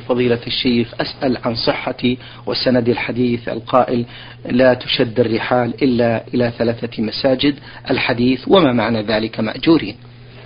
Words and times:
فضيلة 0.00 0.38
الشيخ 0.46 0.94
أسأل 1.00 1.38
عن 1.44 1.54
صحة 1.54 2.16
وسند 2.46 2.88
الحديث 2.88 3.48
القائل 3.48 4.04
لا 4.50 4.74
تشد 4.74 5.20
الرحال 5.20 5.74
إلا 5.82 6.24
إلى 6.34 6.52
ثلاثة 6.58 7.02
مساجد 7.02 7.54
الحديث 7.90 8.48
وما 8.48 8.72
معنى 8.72 9.02
ذلك 9.02 9.40
مأجورين. 9.40 9.96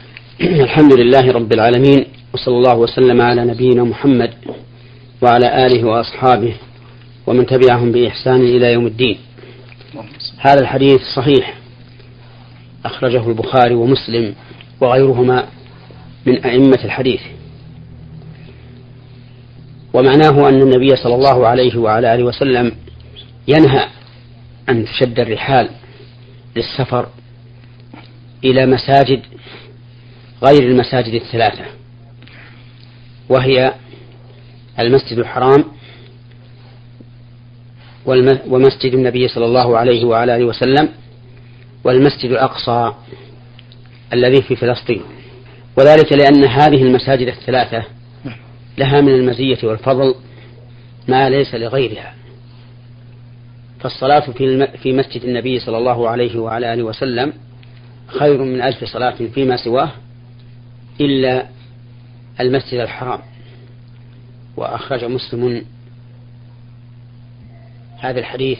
الحمد 0.40 0.93
لله 0.93 1.32
رب 1.32 1.53
العالمين 1.53 2.04
وصلى 2.35 2.56
الله 2.56 2.77
وسلم 2.77 3.21
على 3.21 3.45
نبينا 3.45 3.85
محمد 3.85 4.35
وعلى 5.22 5.67
آله 5.67 5.85
وأصحابه 5.85 6.55
ومن 7.27 7.47
تبعهم 7.47 7.93
بإحسان 7.93 8.41
إلى 8.41 8.73
يوم 8.73 8.87
الدين. 8.87 9.19
هذا 10.39 10.61
الحديث 10.61 11.01
صحيح 11.17 11.55
أخرجه 12.85 13.29
البخاري 13.29 13.75
ومسلم 13.75 14.35
وغيرهما 14.81 15.47
من 16.27 16.45
أئمة 16.45 16.85
الحديث. 16.85 17.21
ومعناه 19.97 20.49
أن 20.49 20.63
النبي 20.63 20.97
صلى 20.97 21.15
الله 21.15 21.46
عليه 21.46 21.77
وعلى 21.79 22.14
آله 22.14 22.25
وسلم 22.25 22.73
ينهى 23.49 23.89
أن 24.68 24.85
تشد 24.85 25.21
الرحال 25.21 25.68
للسفر 26.57 27.09
إلى 28.45 28.67
مساجد 28.67 29.23
غير 30.45 30.63
المساجد 30.63 31.14
الثلاثة 31.14 31.64
وهي 33.28 33.75
المسجد 34.78 35.19
الحرام 35.19 35.64
ومسجد 38.47 38.95
النبي 38.95 39.28
صلى 39.28 39.45
الله 39.45 39.78
عليه 39.78 40.05
وعلى 40.05 40.37
آله 40.37 40.45
وسلم 40.45 40.89
والمسجد 41.84 42.31
الأقصى 42.31 42.92
الذي 44.12 44.42
في 44.42 44.56
فلسطين. 44.56 45.03
وذلك 45.78 46.12
لأن 46.12 46.45
هذه 46.45 46.83
المساجد 46.83 47.28
الثلاثة 47.28 47.95
لها 48.78 49.00
من 49.00 49.14
المزية 49.14 49.58
والفضل 49.62 50.14
ما 51.08 51.30
ليس 51.30 51.55
لغيرها. 51.55 52.14
فالصلاة 53.81 54.31
في 54.31 54.67
في 54.67 54.92
مسجد 54.92 55.23
النبي 55.23 55.59
صلى 55.59 55.78
الله 55.78 56.09
عليه 56.09 56.39
وعلى 56.39 56.75
آله 56.75 56.83
وسلم 56.83 57.33
خير 58.06 58.42
من 58.42 58.61
ألف 58.61 58.84
صلاة 58.84 59.17
فيما 59.34 59.56
سواه 59.56 59.91
إلا 61.01 61.47
المسجد 62.41 62.81
الحرام. 62.81 63.20
وأخرج 64.56 65.05
مسلم 65.05 65.64
هذا 67.98 68.20
الحديث 68.20 68.58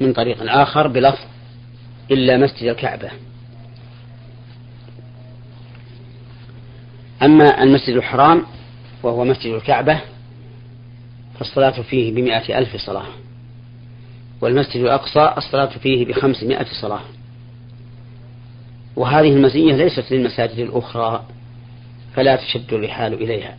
من 0.00 0.12
طريق 0.12 0.52
آخر 0.52 0.86
بلفظ 0.86 1.24
إلا 2.10 2.36
مسجد 2.36 2.62
الكعبة. 2.62 3.10
أما 7.22 7.62
المسجد 7.62 7.96
الحرام 7.96 8.42
وهو 9.02 9.24
مسجد 9.24 9.52
الكعبة 9.52 10.00
فالصلاة 11.38 11.82
فيه 11.82 12.14
بمئة 12.14 12.58
ألف 12.58 12.76
صلاة 12.76 13.06
والمسجد 14.40 14.76
الأقصى 14.76 15.34
الصلاة 15.36 15.78
فيه 15.78 16.04
بخمسمائة 16.04 16.66
صلاة. 16.80 17.00
وهذه 18.96 19.28
المزية 19.28 19.76
ليست 19.76 20.12
للمساجد 20.12 20.58
الأخرى 20.58 21.26
فلا 22.14 22.36
تشد 22.36 22.72
الرحال 22.72 23.14
إليها. 23.14 23.58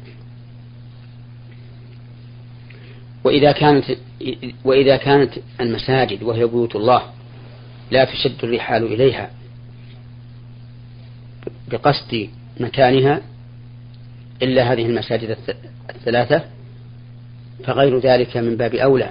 وإذا 3.24 3.52
كانت 3.52 3.86
وإذا 4.66 4.98
كانت 4.98 5.34
المساجد 5.62 6.24
وهي 6.24 6.46
بيوت 6.46 6.76
الله 6.76 7.02
لا 7.92 8.06
تشد 8.06 8.44
الرحال 8.44 8.84
إليها 8.84 9.32
بقصد 11.72 12.30
مكانها 12.60 13.22
إلا 14.42 14.74
هذه 14.74 14.86
المساجد 14.86 15.38
الثلاثة 15.90 16.44
فغير 17.66 18.00
ذلك 18.00 18.38
من 18.38 18.58
باب 18.58 18.76
أولى. 18.76 19.10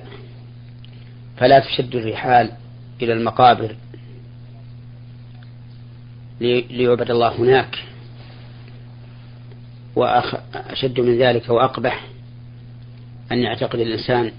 فلا 1.36 1.58
تشد 1.60 1.94
الرحال 1.94 2.50
إلى 3.02 3.12
المقابر 3.12 3.76
ليعبد 6.40 7.10
الله 7.10 7.38
هناك. 7.38 7.78
وأشد 9.96 11.00
من 11.00 11.18
ذلك 11.18 11.48
وأقبح 11.48 12.06
أن 13.32 13.38
يعتقد 13.38 13.78
الإنسان 13.78 14.32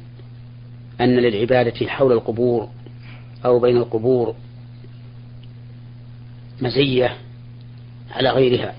أن 1.01 1.15
للعبادة 1.15 1.87
حول 1.87 2.11
القبور 2.11 2.69
أو 3.45 3.59
بين 3.59 3.77
القبور 3.77 4.35
مزية 6.61 7.17
على 8.11 8.29
غيرها. 8.29 8.73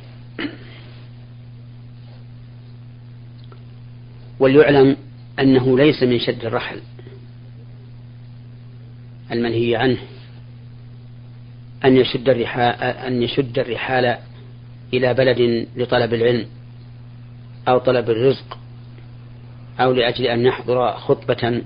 وليعلم 4.38 4.96
أنه 5.40 5.78
ليس 5.78 6.02
من 6.02 6.18
شد 6.18 6.44
الرحل 6.44 6.80
المنهي 9.32 9.76
عنه 9.76 9.98
أن 11.84 11.96
يشد 11.96 12.28
الرحال 12.28 12.82
أن 12.82 13.22
يشد 13.22 13.58
الرحال 13.58 14.16
إلى 14.94 15.14
بلد 15.14 15.66
لطلب 15.76 16.14
العلم 16.14 16.46
أو 17.68 17.78
طلب 17.78 18.10
الرزق 18.10 18.58
أو 19.80 19.92
لأجل 19.92 20.26
أن 20.26 20.46
يحضر 20.46 20.92
خطبة 20.92 21.62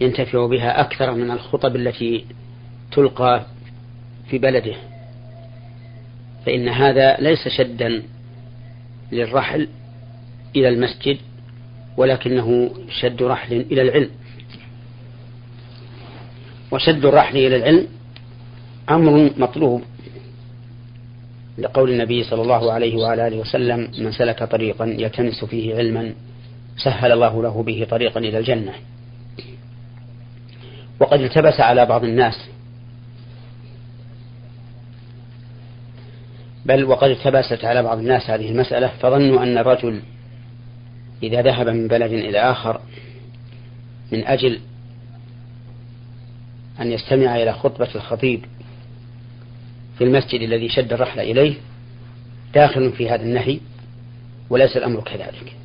ينتفع 0.00 0.46
بها 0.46 0.80
أكثر 0.80 1.14
من 1.14 1.30
الخطب 1.30 1.76
التي 1.76 2.24
تلقى 2.92 3.46
في 4.30 4.38
بلده. 4.38 4.74
فإن 6.46 6.68
هذا 6.68 7.16
ليس 7.16 7.48
شدا 7.48 8.02
للرحل 9.12 9.68
إلى 10.56 10.68
المسجد 10.68 11.18
ولكنه 11.96 12.70
شد 13.00 13.22
رحل 13.22 13.52
إلى 13.52 13.82
العلم. 13.82 14.10
وشد 16.70 17.04
الرحل 17.04 17.36
إلى 17.36 17.56
العلم 17.56 17.86
أمر 18.90 19.30
مطلوب 19.36 19.82
لقول 21.58 21.90
النبي 21.90 22.24
صلى 22.24 22.42
الله 22.42 22.72
عليه 22.72 22.96
وعلى 22.96 23.26
آله 23.28 23.36
وسلم 23.36 23.90
من 23.98 24.12
سلك 24.12 24.42
طريقا 24.42 24.86
يلتمس 24.86 25.44
فيه 25.44 25.74
علما 25.74 26.12
سهل 26.76 27.12
الله 27.12 27.42
له 27.42 27.62
به 27.62 27.86
طريقا 27.90 28.20
إلى 28.20 28.38
الجنة. 28.38 28.72
وقد 31.00 31.20
التبس 31.20 31.60
على 31.60 31.86
بعض 31.86 32.04
الناس. 32.04 32.48
بل 36.66 36.84
وقد 36.84 37.10
التبست 37.10 37.64
على 37.64 37.82
بعض 37.82 37.98
الناس 37.98 38.30
هذه 38.30 38.50
المسألة 38.50 38.88
فظنوا 38.88 39.42
أن 39.42 39.58
الرجل 39.58 40.00
إذا 41.26 41.42
ذهب 41.42 41.68
من 41.68 41.88
بلد 41.88 42.12
إلى 42.12 42.38
آخر 42.38 42.80
من 44.12 44.26
أجل 44.26 44.60
أن 46.80 46.92
يستمع 46.92 47.36
إلى 47.36 47.52
خطبة 47.52 47.88
الخطيب 47.94 48.44
في 49.98 50.04
المسجد 50.04 50.40
الذي 50.40 50.68
شد 50.68 50.92
الرحل 50.92 51.20
إليه 51.20 51.54
داخل 52.54 52.92
في 52.92 53.10
هذا 53.10 53.22
النهي 53.22 53.60
وليس 54.50 54.76
الأمر 54.76 55.00
كذلك. 55.00 55.56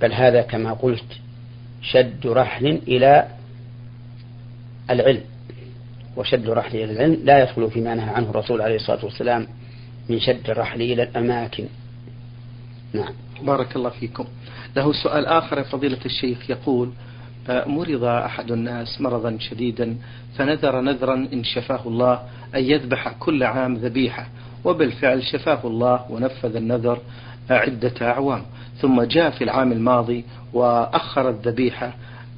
بل 0.00 0.12
هذا 0.12 0.42
كما 0.42 0.72
قلت 0.72 1.20
شد 1.82 2.26
رحل 2.26 2.66
إلى 2.88 3.28
العلم. 4.90 5.24
وشد 6.16 6.48
الرحل 6.48 6.76
إلى 6.76 6.92
العلم 6.92 7.18
لا 7.24 7.42
يدخل 7.42 7.70
فيما 7.70 7.94
نهى 7.94 8.10
عنه 8.10 8.30
الرسول 8.30 8.62
عليه 8.62 8.76
الصلاة 8.76 9.04
والسلام 9.04 9.46
من 10.08 10.20
شد 10.20 10.50
الرحل 10.50 10.82
إلى 10.82 11.02
الأماكن. 11.02 11.64
نعم. 12.92 13.12
بارك 13.42 13.76
الله 13.76 13.90
فيكم. 13.90 14.24
له 14.76 14.92
سؤال 14.92 15.26
آخر 15.26 15.62
فضيلة 15.62 15.98
الشيخ 16.06 16.50
يقول 16.50 16.90
آه، 17.48 17.68
مرض 17.68 18.04
أحد 18.04 18.52
الناس 18.52 19.00
مرضا 19.00 19.36
شديدا 19.40 19.96
فنذر 20.36 20.80
نذرا 20.80 21.14
إن 21.14 21.44
شفاه 21.44 21.80
الله 21.86 22.22
أن 22.54 22.64
يذبح 22.64 23.08
كل 23.08 23.42
عام 23.42 23.74
ذبيحة 23.74 24.26
وبالفعل 24.64 25.22
شفاه 25.22 25.60
الله 25.64 26.04
ونفذ 26.10 26.56
النذر 26.56 26.98
عدة 27.50 27.92
أعوام. 28.02 28.42
ثم 28.80 29.02
جاء 29.02 29.30
في 29.30 29.44
العام 29.44 29.72
الماضي 29.72 30.24
وأخر 30.52 31.28
الذبيحة 31.28 31.94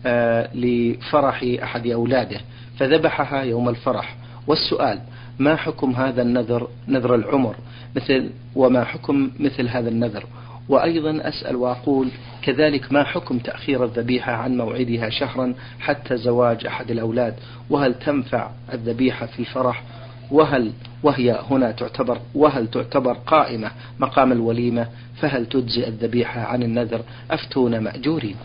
آه، 0.06 0.48
لفرح 0.54 1.44
أحد 1.62 1.86
أولاده 1.86 2.40
فذبحها 2.78 3.42
يوم 3.42 3.68
الفرح. 3.68 4.16
والسؤال 4.46 5.00
ما 5.38 5.56
حكم 5.56 5.90
هذا 5.90 6.22
النذر 6.22 6.68
نذر 6.88 7.14
العمر؟ 7.14 7.56
مثل 7.96 8.30
وما 8.54 8.84
حكم 8.84 9.30
مثل 9.40 9.68
هذا 9.68 9.88
النذر؟ 9.88 10.24
وأيضا 10.68 11.28
أسأل 11.28 11.56
وأقول 11.56 12.08
كذلك 12.42 12.92
ما 12.92 13.04
حكم 13.04 13.38
تأخير 13.38 13.84
الذبيحة 13.84 14.32
عن 14.32 14.56
موعدها 14.56 15.10
شهرا 15.10 15.54
حتى 15.80 16.16
زواج 16.16 16.66
أحد 16.66 16.90
الأولاد؟ 16.90 17.34
وهل 17.70 17.94
تنفع 17.94 18.50
الذبيحة 18.72 19.26
في 19.26 19.40
الفرح؟ 19.40 19.82
وهل 20.30 20.72
وهي 21.02 21.40
هنا 21.50 21.72
تعتبر 21.72 22.18
وهل 22.34 22.66
تعتبر 22.66 23.12
قائمة 23.12 23.70
مقام 23.98 24.32
الوليمة؟ 24.32 24.88
فهل 25.20 25.46
تجزئ 25.46 25.88
الذبيحة 25.88 26.40
عن 26.40 26.62
النذر؟ 26.62 27.00
أفتون 27.30 27.78
مأجورين. 27.78 28.36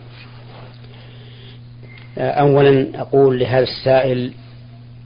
أولا 2.18 3.01
أقول 3.01 3.39
لهذا 3.39 3.63
السائل 3.63 4.33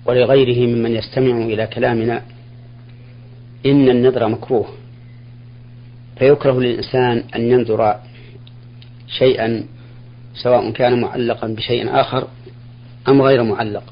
ولغيره 0.05 0.67
ممن 0.67 0.91
يستمع 0.91 1.37
إلى 1.37 1.67
كلامنا 1.67 2.21
إن 3.65 3.89
النذر 3.89 4.27
مكروه. 4.27 4.67
فيكره 6.15 6.59
للإنسان 6.59 7.23
أن 7.35 7.41
ينذر 7.41 7.95
شيئا 9.07 9.63
سواء 10.33 10.71
كان 10.71 11.01
معلقا 11.01 11.47
بشيء 11.47 11.99
آخر 11.99 12.27
أم 13.07 13.21
غير 13.21 13.43
معلق. 13.43 13.83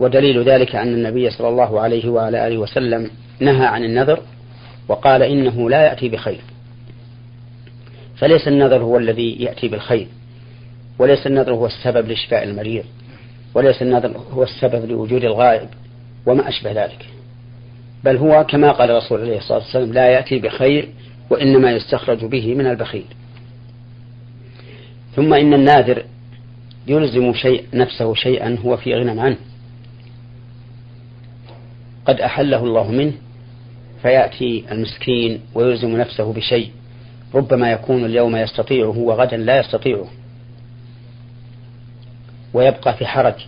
ودليل 0.00 0.44
ذلك 0.44 0.76
أن 0.76 0.94
النبي 0.94 1.30
صلى 1.30 1.48
الله 1.48 1.80
عليه 1.80 2.08
وعلى 2.08 2.46
آله 2.46 2.58
وسلم 2.58 3.10
نهى 3.40 3.66
عن 3.66 3.84
النذر 3.84 4.22
وقال 4.88 5.22
إنه 5.22 5.70
لا 5.70 5.86
يأتي 5.86 6.08
بخير. 6.08 6.40
فليس 8.16 8.48
النذر 8.48 8.82
هو 8.82 8.98
الذي 8.98 9.42
يأتي 9.42 9.68
بالخير 9.68 10.06
وليس 10.98 11.26
النذر 11.26 11.54
هو 11.54 11.66
السبب 11.66 12.08
لشفاء 12.08 12.44
المريض 12.44 12.84
وليس 13.54 13.82
النذر 13.82 14.16
هو 14.32 14.42
السبب 14.42 14.90
لوجود 14.90 15.24
الغائب 15.24 15.68
وما 16.26 16.48
أشبه 16.48 16.72
ذلك. 16.72 17.06
بل 18.04 18.16
هو 18.16 18.44
كما 18.44 18.72
قال 18.72 18.90
الرسول 18.90 19.20
عليه 19.20 19.38
الصلاة 19.38 19.58
والسلام 19.58 19.92
لا 19.92 20.06
يأتي 20.06 20.38
بخير 20.38 20.88
وإنما 21.30 21.72
يستخرج 21.72 22.24
به 22.24 22.54
من 22.54 22.66
البخيل. 22.66 23.04
ثم 25.16 25.34
إن 25.34 25.54
الناذر 25.54 26.04
يلزم 26.86 27.32
شيء 27.32 27.64
نفسه 27.74 28.14
شيئا 28.14 28.58
هو 28.64 28.76
في 28.76 28.94
غنى 28.94 29.20
عنه. 29.20 29.36
قد 32.06 32.20
أحله 32.20 32.64
الله 32.64 32.90
منه 32.90 33.12
فيأتي 34.02 34.64
المسكين 34.72 35.40
ويلزم 35.54 35.96
نفسه 35.96 36.32
بشيء 36.32 36.70
ربما 37.34 37.72
يكون 37.72 38.04
اليوم 38.04 38.36
يستطيعه 38.36 38.98
وغدا 38.98 39.36
لا 39.36 39.58
يستطيعه. 39.58 40.06
ويبقى 42.54 42.94
في 42.94 43.06
حرج. 43.06 43.46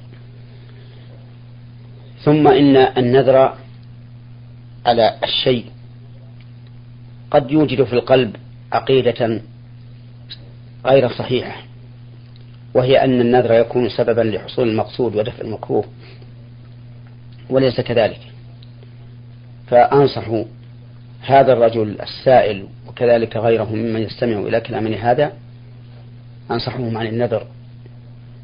ثم 2.24 2.48
إن 2.48 2.76
النذر 2.76 3.54
على 4.88 5.14
الشيء. 5.24 5.64
قد 7.30 7.50
يوجد 7.50 7.84
في 7.84 7.92
القلب 7.92 8.36
عقيدة 8.72 9.40
غير 10.86 11.08
صحيحة 11.08 11.62
وهي 12.74 13.04
أن 13.04 13.20
النذر 13.20 13.52
يكون 13.52 13.88
سببا 13.88 14.20
لحصول 14.20 14.68
المقصود 14.68 15.16
ودفع 15.16 15.40
المكروه 15.40 15.84
وليس 17.50 17.80
كذلك. 17.80 18.20
فأنصح 19.66 20.28
هذا 21.20 21.52
الرجل 21.52 22.00
السائل 22.00 22.66
وكذلك 22.88 23.36
غيره 23.36 23.74
ممن 23.74 24.02
يستمع 24.02 24.38
إلى 24.38 24.60
كلامنا 24.60 25.10
هذا 25.10 25.32
أنصحهم 26.50 26.98
عن 26.98 27.06
النذر. 27.06 27.46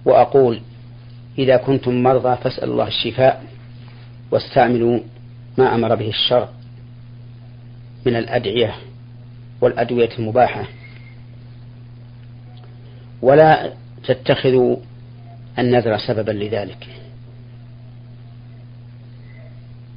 وأقول 0.04 0.60
إذا 1.38 1.56
كنتم 1.56 2.02
مرضى 2.02 2.36
فاسألوا 2.36 2.72
الله 2.72 2.88
الشفاء 2.88 3.44
واستعملوا 4.30 5.00
ما 5.58 5.74
أمر 5.74 5.94
به 5.94 6.08
الشرع 6.08 6.48
من 8.06 8.16
الأدعية 8.16 8.74
والأدوية 9.60 10.10
المباحة. 10.18 10.64
ولا 13.22 13.72
تتخذوا 14.04 14.76
النذر 15.58 15.98
سببا 15.98 16.30
لذلك. 16.30 16.86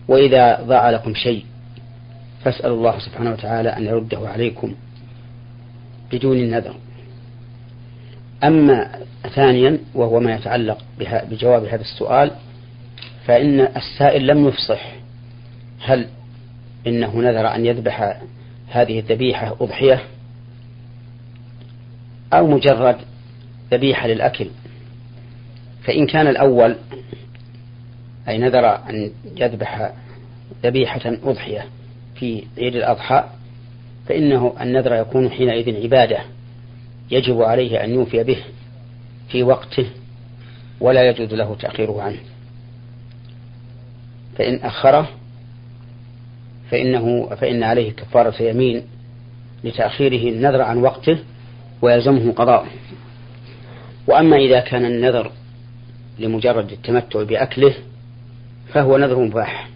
وإذا 0.08 0.62
ضاع 0.62 0.90
لكم 0.90 1.14
شيء 1.14 1.46
فاسألوا 2.44 2.78
الله 2.78 3.00
سبحانه 3.00 3.32
وتعالى 3.32 3.70
أن 3.70 3.86
يرده 3.86 4.30
عليكم 4.30 4.76
بدون 6.12 6.38
النذر. 6.38 6.76
أما 8.44 9.00
ثانيا 9.36 9.80
وهو 9.96 10.20
ما 10.20 10.36
يتعلق 10.36 10.78
بجواب 11.00 11.66
هذا 11.66 11.82
السؤال 11.82 12.32
فإن 13.26 13.60
السائل 13.60 14.28
لم 14.28 14.48
يفصح. 14.48 14.98
هل 15.80 16.08
إنه 16.88 17.16
نذر 17.16 17.56
أن 17.56 17.66
يذبح 17.66 18.22
هذه 18.68 19.00
الذبيحة 19.00 19.56
أضحية؟ 19.62 20.04
أو 22.34 22.48
مجرد 22.48 22.98
ذبيحة 23.72 24.08
للأكل؟ 24.08 24.48
فإن 25.84 26.08
كان 26.08 26.28
الأول 26.28 26.76
أي 28.28 28.38
نذر 28.38 28.76
أن 28.90 29.12
يذبح 29.38 29.92
ذبيحة 30.64 31.02
أضحية 31.06 31.66
في 32.16 32.44
عيد 32.58 32.76
الأضحى 32.76 33.30
فإنه 34.08 34.54
النذر 34.62 34.96
يكون 34.96 35.30
حينئذ 35.30 35.84
عبادة 35.84 36.20
يجب 37.12 37.42
عليه 37.42 37.84
أن 37.84 37.90
يوفي 37.90 38.24
به 38.24 38.38
في 39.30 39.44
وقته 39.44 39.86
ولا 40.80 41.10
يجوز 41.10 41.34
له 41.34 41.56
تأخيره 41.56 42.02
عنه. 42.02 42.20
فإن 44.38 44.56
أخره 44.56 45.10
فإنه 46.72 47.36
فإن 47.36 47.64
عليه 47.64 47.92
كفارة 47.92 48.42
يمين 48.42 48.84
لتأخيره 49.64 50.30
النذر 50.34 50.62
عن 50.62 50.78
وقته 50.78 51.20
ويلزمه 51.82 52.32
قضاء 52.32 52.68
وأما 54.08 54.38
إذا 54.38 54.60
كان 54.60 54.86
النذر 54.86 55.32
لمجرد 56.20 56.72
التمتع 56.72 57.24
بأكله 57.24 57.74
فهو 58.74 58.98
نذر 58.98 59.20
مباح. 59.20 59.70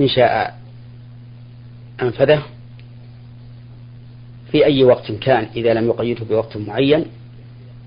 إن 0.00 0.08
شاء 0.08 0.58
أنفذه 2.02 2.42
في 4.52 4.64
أي 4.64 4.84
وقت 4.84 5.12
كان 5.12 5.46
إذا 5.56 5.74
لم 5.74 5.86
يقيده 5.86 6.24
بوقت 6.24 6.56
معين 6.56 7.06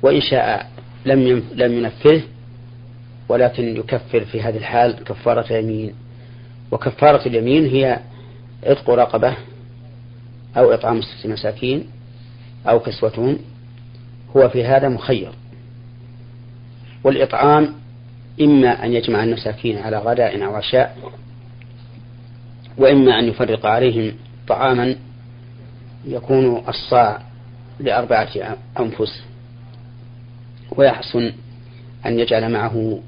وإن 0.02 0.22
شاء 0.22 0.70
لم 1.06 1.44
لم 1.56 1.74
ينفذه 1.74 2.22
ولكن 3.30 3.78
يكفر 3.78 4.26
في 4.26 4.42
هذه 4.42 4.58
الحال 4.58 5.04
كفارة 5.04 5.54
يمين. 5.54 5.94
وكفارة 6.76 7.28
اليمين 7.28 7.66
هي 7.66 8.00
عتق 8.64 8.90
رقبة 8.90 9.38
أو 10.58 10.74
إطعام 10.74 11.02
ستة 11.02 11.30
مساكين 11.30 11.88
أو 12.68 12.80
كسوتهم 12.80 13.38
هو 14.38 14.50
في 14.50 14.66
هذا 14.66 14.90
مخير. 14.90 15.32
والإطعام 17.04 17.74
إما 18.42 18.86
أن 18.86 18.94
يجمع 18.94 19.24
المساكين 19.24 19.78
على 19.78 19.98
غداء 19.98 20.46
أو 20.46 20.56
عشاء 20.56 20.98
وإما 22.78 23.20
أن 23.20 23.26
يفرق 23.26 23.66
عليهم 23.66 24.16
طعاما 24.48 24.96
يكون 26.06 26.64
الصاع 26.68 27.22
لأربعة 27.80 28.58
أنفس 28.80 29.24
ويحسن 30.72 31.34
أن 32.06 32.20
يجعل 32.20 32.52
معه 32.52 33.00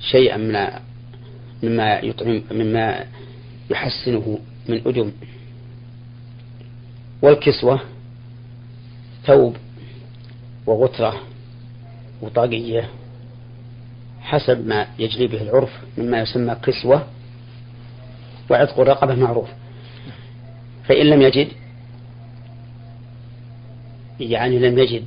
شيئا 0.00 0.36
من 0.36 0.56
مما 1.62 1.98
يطعم 1.98 2.42
مما 2.50 3.04
يحسنه 3.70 4.38
من 4.68 4.82
أدم 4.86 5.12
والكسوة 7.22 7.80
ثوب 9.24 9.56
وغترة 10.66 11.20
وطاقية 12.22 12.88
حسب 14.20 14.66
ما 14.66 14.86
يجري 14.98 15.26
به 15.26 15.42
العرف 15.42 15.70
مما 15.98 16.20
يسمى 16.20 16.54
كسوة 16.62 17.06
وعتق 18.50 18.80
الرقبة 18.80 19.14
معروف. 19.14 19.48
فإن 20.84 21.06
لم 21.06 21.22
يجد 21.22 21.48
يعني 24.20 24.58
لم 24.58 24.78
يجد 24.78 25.04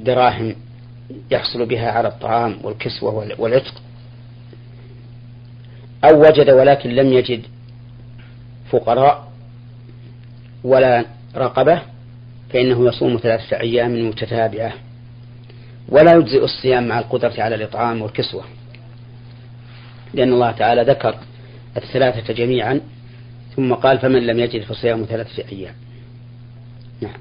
دراهم 0.00 0.54
يحصل 1.30 1.66
بها 1.66 1.90
على 1.90 2.08
الطعام 2.08 2.56
والكسوة 2.62 3.34
والعتق 3.38 3.82
أو 6.04 6.20
وجد 6.20 6.50
ولكن 6.50 6.90
لم 6.90 7.12
يجد 7.12 7.42
فقراء 8.70 9.30
ولا 10.64 11.04
رقبة 11.36 11.82
فإنه 12.52 12.88
يصوم 12.88 13.16
ثلاثة 13.22 13.60
أيام 13.60 14.08
متتابعة 14.08 14.72
ولا 15.88 16.12
يجزئ 16.12 16.44
الصيام 16.44 16.88
مع 16.88 16.98
القدرة 16.98 17.34
على 17.38 17.54
الإطعام 17.54 18.02
والكسوة. 18.02 18.44
لأن 20.14 20.32
الله 20.32 20.50
تعالى 20.50 20.82
ذكر 20.82 21.14
الثلاثة 21.76 22.32
جميعا 22.32 22.80
ثم 23.56 23.74
قال 23.74 23.98
فمن 23.98 24.26
لم 24.26 24.38
يجد 24.38 24.62
فصيام 24.62 25.04
ثلاثة 25.04 25.44
أيام. 25.52 25.74
نعم. 27.00 27.16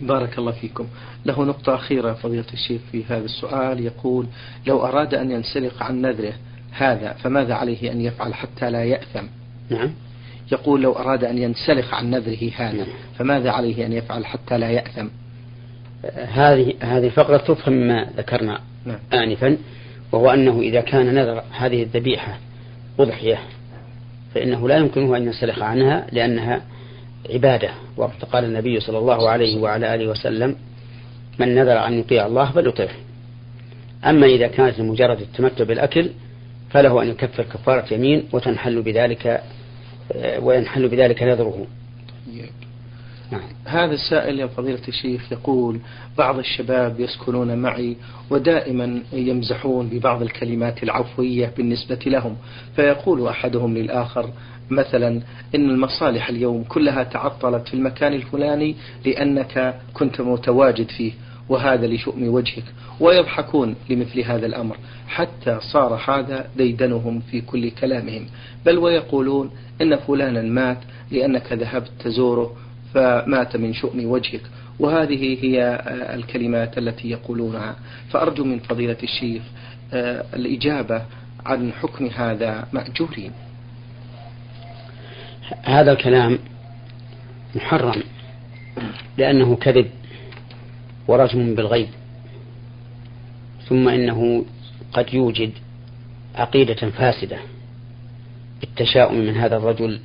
بارك 0.00 0.38
الله 0.38 0.52
فيكم. 0.52 0.86
له 1.26 1.44
نقطة 1.44 1.74
أخيرة 1.74 2.12
فضيلة 2.12 2.44
الشيخ 2.52 2.80
في 2.92 3.04
هذا 3.04 3.24
السؤال. 3.24 3.80
يقول 3.80 4.26
لو 4.66 4.84
أراد 4.84 5.14
أن 5.14 5.30
ينسلق 5.30 5.82
عن 5.82 6.02
نذره 6.02 6.32
هذا 6.72 7.12
فماذا 7.12 7.54
عليه 7.54 7.92
أن 7.92 8.00
يفعل 8.00 8.34
حتى 8.34 8.70
لا 8.70 8.84
يأثم؟ 8.84 9.26
نعم. 9.70 9.90
يقول 10.52 10.82
لو 10.82 10.92
أراد 10.92 11.24
أن 11.24 11.38
ينسلخ 11.38 11.94
عن 11.94 12.10
نذره 12.10 12.50
هذا 12.56 12.76
نعم. 12.76 12.86
فماذا 13.18 13.50
عليه 13.50 13.86
أن 13.86 13.92
يفعل 13.92 14.26
حتى 14.26 14.58
لا 14.58 14.70
يأثم؟ 14.70 15.08
هذه 16.14 16.74
هذه 16.80 17.08
فقرة 17.08 17.36
تفهم 17.36 17.72
ما 17.72 18.06
ذكرنا 18.16 18.60
نعم. 18.84 18.98
آنفا 19.12 19.56
وهو 20.12 20.30
أنه 20.30 20.60
إذا 20.60 20.80
كان 20.80 21.14
نذر 21.14 21.42
هذه 21.58 21.82
الذبيحة 21.82 22.38
أضحية 22.98 23.38
فإنه 24.34 24.68
لا 24.68 24.76
يمكنه 24.76 25.16
أن 25.16 25.22
ينسلخ 25.22 25.62
عنها 25.62 26.06
لأنها 26.12 26.62
عبادة. 27.30 27.70
وقد 27.96 28.24
قال 28.32 28.44
النبي 28.44 28.80
صلى 28.80 28.98
الله 28.98 29.28
عليه 29.28 29.60
وعلى 29.60 29.94
آله 29.94 30.08
وسلم 30.08 30.56
من 31.38 31.54
نذر 31.54 31.86
أن 31.86 31.98
يطيع 31.98 32.26
الله 32.26 32.50
فليطيعه 32.52 32.94
أما 34.04 34.26
إذا 34.26 34.46
كانت 34.46 34.78
لمجرد 34.78 35.20
التمتع 35.20 35.64
بالأكل 35.64 36.10
فله 36.70 37.02
أن 37.02 37.08
يكفر 37.08 37.42
كفارة 37.42 37.94
يمين 37.94 38.28
وتنحل 38.32 38.82
بذلك 38.82 39.42
وينحل 40.38 40.88
بذلك 40.88 41.22
نذره 41.22 41.66
نعم. 43.30 43.42
هذا 43.64 43.92
السائل 43.94 44.40
يا 44.40 44.46
فضيلة 44.46 44.88
الشيخ 44.88 45.32
يقول 45.32 45.80
بعض 46.18 46.38
الشباب 46.38 47.00
يسكنون 47.00 47.58
معي 47.58 47.96
ودائما 48.30 49.02
يمزحون 49.12 49.88
ببعض 49.88 50.22
الكلمات 50.22 50.82
العفوية 50.82 51.52
بالنسبة 51.56 51.98
لهم 52.06 52.36
فيقول 52.76 53.28
أحدهم 53.28 53.78
للآخر 53.78 54.30
مثلا 54.70 55.08
إن 55.54 55.70
المصالح 55.70 56.28
اليوم 56.28 56.64
كلها 56.64 57.02
تعطلت 57.02 57.68
في 57.68 57.74
المكان 57.74 58.12
الفلاني 58.14 58.76
لأنك 59.06 59.80
كنت 59.94 60.20
متواجد 60.20 60.90
فيه 60.90 61.12
وهذا 61.50 61.86
لشؤم 61.86 62.28
وجهك 62.28 62.64
ويضحكون 63.00 63.76
لمثل 63.90 64.20
هذا 64.20 64.46
الأمر 64.46 64.76
حتى 65.08 65.58
صار 65.60 66.00
هذا 66.08 66.50
ديدنهم 66.56 67.20
في 67.20 67.40
كل 67.40 67.70
كلامهم. 67.70 68.26
بل 68.66 68.78
ويقولون 68.78 69.50
إن 69.82 69.96
فلانا 69.96 70.42
مات 70.42 70.78
لأنك 71.10 71.52
ذهبت 71.52 71.90
تزوره 71.98 72.56
فمات 72.94 73.56
من 73.56 73.74
شؤم 73.74 74.04
وجهك. 74.04 74.42
وهذه 74.78 75.44
هي 75.44 75.82
الكلمات 76.14 76.78
التي 76.78 77.10
يقولونها. 77.10 77.76
فأرجو 78.10 78.44
من 78.44 78.58
فضيلة 78.58 78.96
الشيخ 79.02 79.42
آه، 79.92 80.24
الإجابة 80.34 81.02
عن 81.46 81.72
حكم 81.72 82.06
هذا 82.06 82.68
مأجورين. 82.72 83.32
هذا 85.62 85.92
الكلام 85.92 86.38
محرم 87.54 88.02
لأنه 89.18 89.56
كذب. 89.56 89.99
ورجم 91.10 91.54
بالغيب. 91.54 91.88
ثم 93.68 93.88
إنه 93.88 94.44
قد 94.92 95.14
يوجد 95.14 95.52
عقيدة 96.34 96.90
فاسدة 96.90 97.38
بالتشاؤم 98.60 99.18
من 99.18 99.36
هذا 99.36 99.56
الرجل. 99.56 100.00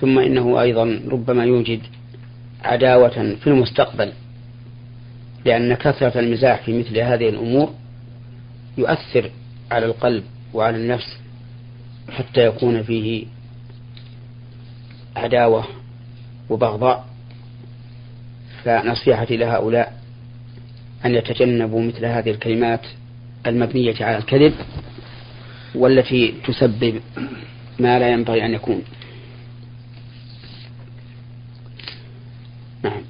ثم 0.00 0.18
إنه 0.18 0.60
أيضا 0.60 1.00
ربما 1.08 1.44
يوجد 1.44 1.80
عداوة 2.64 3.34
في 3.34 3.46
المستقبل 3.46 4.12
لأن 5.44 5.74
كثرة 5.74 6.20
المزاح 6.20 6.62
في 6.62 6.78
مثل 6.78 6.98
هذه 6.98 7.28
الأمور 7.28 7.74
يؤثر 8.78 9.30
على 9.70 9.86
القلب 9.86 10.24
وعلى 10.54 10.76
النفس 10.76 11.18
حتى 12.10 12.46
يكون 12.46 12.82
فيه 12.82 13.26
عداوة 15.16 15.64
وبغضاء. 16.50 17.15
فنصيحتي 18.66 19.36
لهؤلاء 19.36 19.92
أن 21.04 21.14
يتجنبوا 21.14 21.82
مثل 21.82 22.04
هذه 22.04 22.30
الكلمات 22.30 22.80
المبنية 23.46 23.94
على 24.00 24.16
الكذب 24.16 24.54
والتي 25.74 26.34
تسبب 26.46 27.00
ما 27.78 27.98
لا 27.98 28.08
ينبغي 28.08 28.44
أن 28.44 28.54
يكون. 28.54 28.82
نعم. 32.84 33.02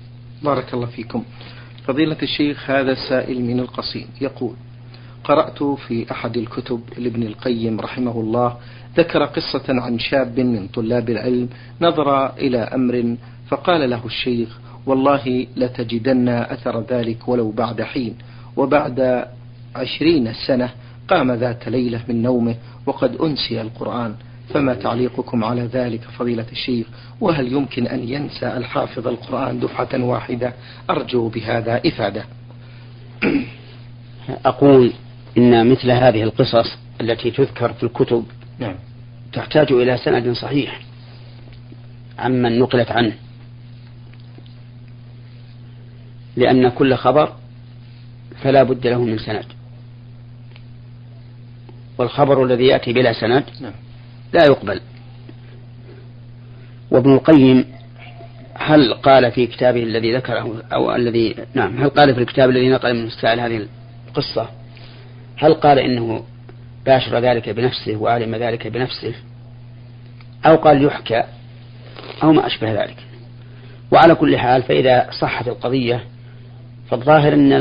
بارك 0.43 0.75
الله 0.75 0.87
فيكم. 0.87 1.25
فضيلة 1.87 2.17
الشيخ 2.23 2.71
هذا 2.71 2.95
سائل 3.09 3.45
من 3.45 3.61
القصيم 3.61 4.07
يقول 4.21 4.55
قرأت 5.25 5.63
في 5.63 6.11
أحد 6.11 6.37
الكتب 6.37 6.81
لابن 6.99 7.23
القيم 7.23 7.81
رحمه 7.81 8.21
الله 8.21 8.57
ذكر 8.97 9.25
قصة 9.25 9.65
عن 9.69 9.99
شاب 9.99 10.41
من 10.41 10.69
طلاب 10.69 11.11
العلم 11.11 11.49
نظر 11.81 12.37
إلى 12.37 12.59
أمر 12.59 13.17
فقال 13.49 13.91
له 13.91 14.07
الشيخ 14.07 14.59
والله 14.87 15.47
لتجدن 15.57 16.29
أثر 16.29 16.81
ذلك 16.81 17.29
ولو 17.29 17.51
بعد 17.51 17.83
حين. 17.83 18.15
وبعد 18.57 19.27
عشرين 19.77 20.33
سنة 20.47 20.71
قام 21.09 21.33
ذات 21.33 21.69
ليلة 21.69 22.01
من 22.09 22.23
نومه 22.23 22.55
وقد 22.87 23.17
أنسي 23.17 23.61
القرآن. 23.61 24.15
فما 24.55 24.75
تعليقكم 24.75 25.45
على 25.45 25.63
ذلك 25.63 26.01
فضيلة 26.01 26.47
الشيخ؟ 26.53 26.87
وهل 27.21 27.53
يمكن 27.53 27.87
أن 27.87 28.09
ينسى 28.09 28.57
الحافظ 28.57 29.09
القرآن 29.09 29.61
دفعة 29.61 30.05
واحدة؟ 30.05 30.53
أرجو 30.91 31.29
بهذا 31.29 31.81
إفادة. 31.87 32.25
أقول 34.45 34.93
إن 35.39 35.71
مثل 35.71 35.91
هذه 35.91 36.23
القصص 36.23 36.77
التي 37.01 37.31
تذكر 37.31 37.73
في 37.73 37.83
الكتب 37.83 38.25
نعم. 38.59 38.75
تحتاج 39.33 39.73
إلى 39.73 39.97
سند 39.97 40.33
صحيح 40.33 40.81
عمن 42.19 42.59
نقلت 42.59 42.91
عنه. 42.91 43.13
لأن 46.37 46.69
كل 46.69 46.95
خبر 46.95 47.33
فلا 48.43 48.63
بد 48.63 48.87
له 48.87 49.05
من 49.05 49.19
سند. 49.19 49.45
والخبر 51.99 52.45
الذي 52.45 52.67
يأتي 52.67 52.93
بلا 52.93 53.13
سند 53.13 53.45
نعم. 53.61 53.73
لا 54.33 54.45
يقبل. 54.45 54.81
وابن 56.91 57.15
القيم 57.15 57.65
هل 58.55 58.95
قال 58.95 59.33
في 59.33 59.47
كتابه 59.47 59.83
الذي 59.83 60.17
ذكره 60.17 60.63
أو 60.73 60.95
الذي 60.95 61.35
نعم 61.55 61.83
هل 61.83 61.89
قال 61.89 62.15
في 62.15 62.21
الكتاب 62.21 62.51
الذي 62.51 62.69
نقل 62.69 62.95
من 62.95 63.07
السائل 63.07 63.41
هذه 63.41 63.67
القصة؟ 64.09 64.49
هل 65.37 65.55
قال 65.55 65.79
إنه 65.79 66.25
باشر 66.87 67.19
ذلك 67.19 67.49
بنفسه 67.49 67.97
وعلم 67.97 68.35
ذلك 68.37 68.67
بنفسه؟ 68.67 69.15
أو 70.47 70.57
قال 70.57 70.85
يحكى 70.85 71.25
أو 72.23 72.33
ما 72.33 72.47
أشبه 72.47 72.73
ذلك. 72.73 72.97
وعلى 73.93 74.15
كل 74.15 74.39
حال 74.39 74.63
فإذا 74.63 75.11
صحت 75.21 75.49
القضية 75.49 76.05
فالظاهر 76.91 77.33
أن 77.33 77.53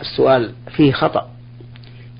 السؤال 0.00 0.52
فيه 0.76 0.92
خطأ 0.92 1.30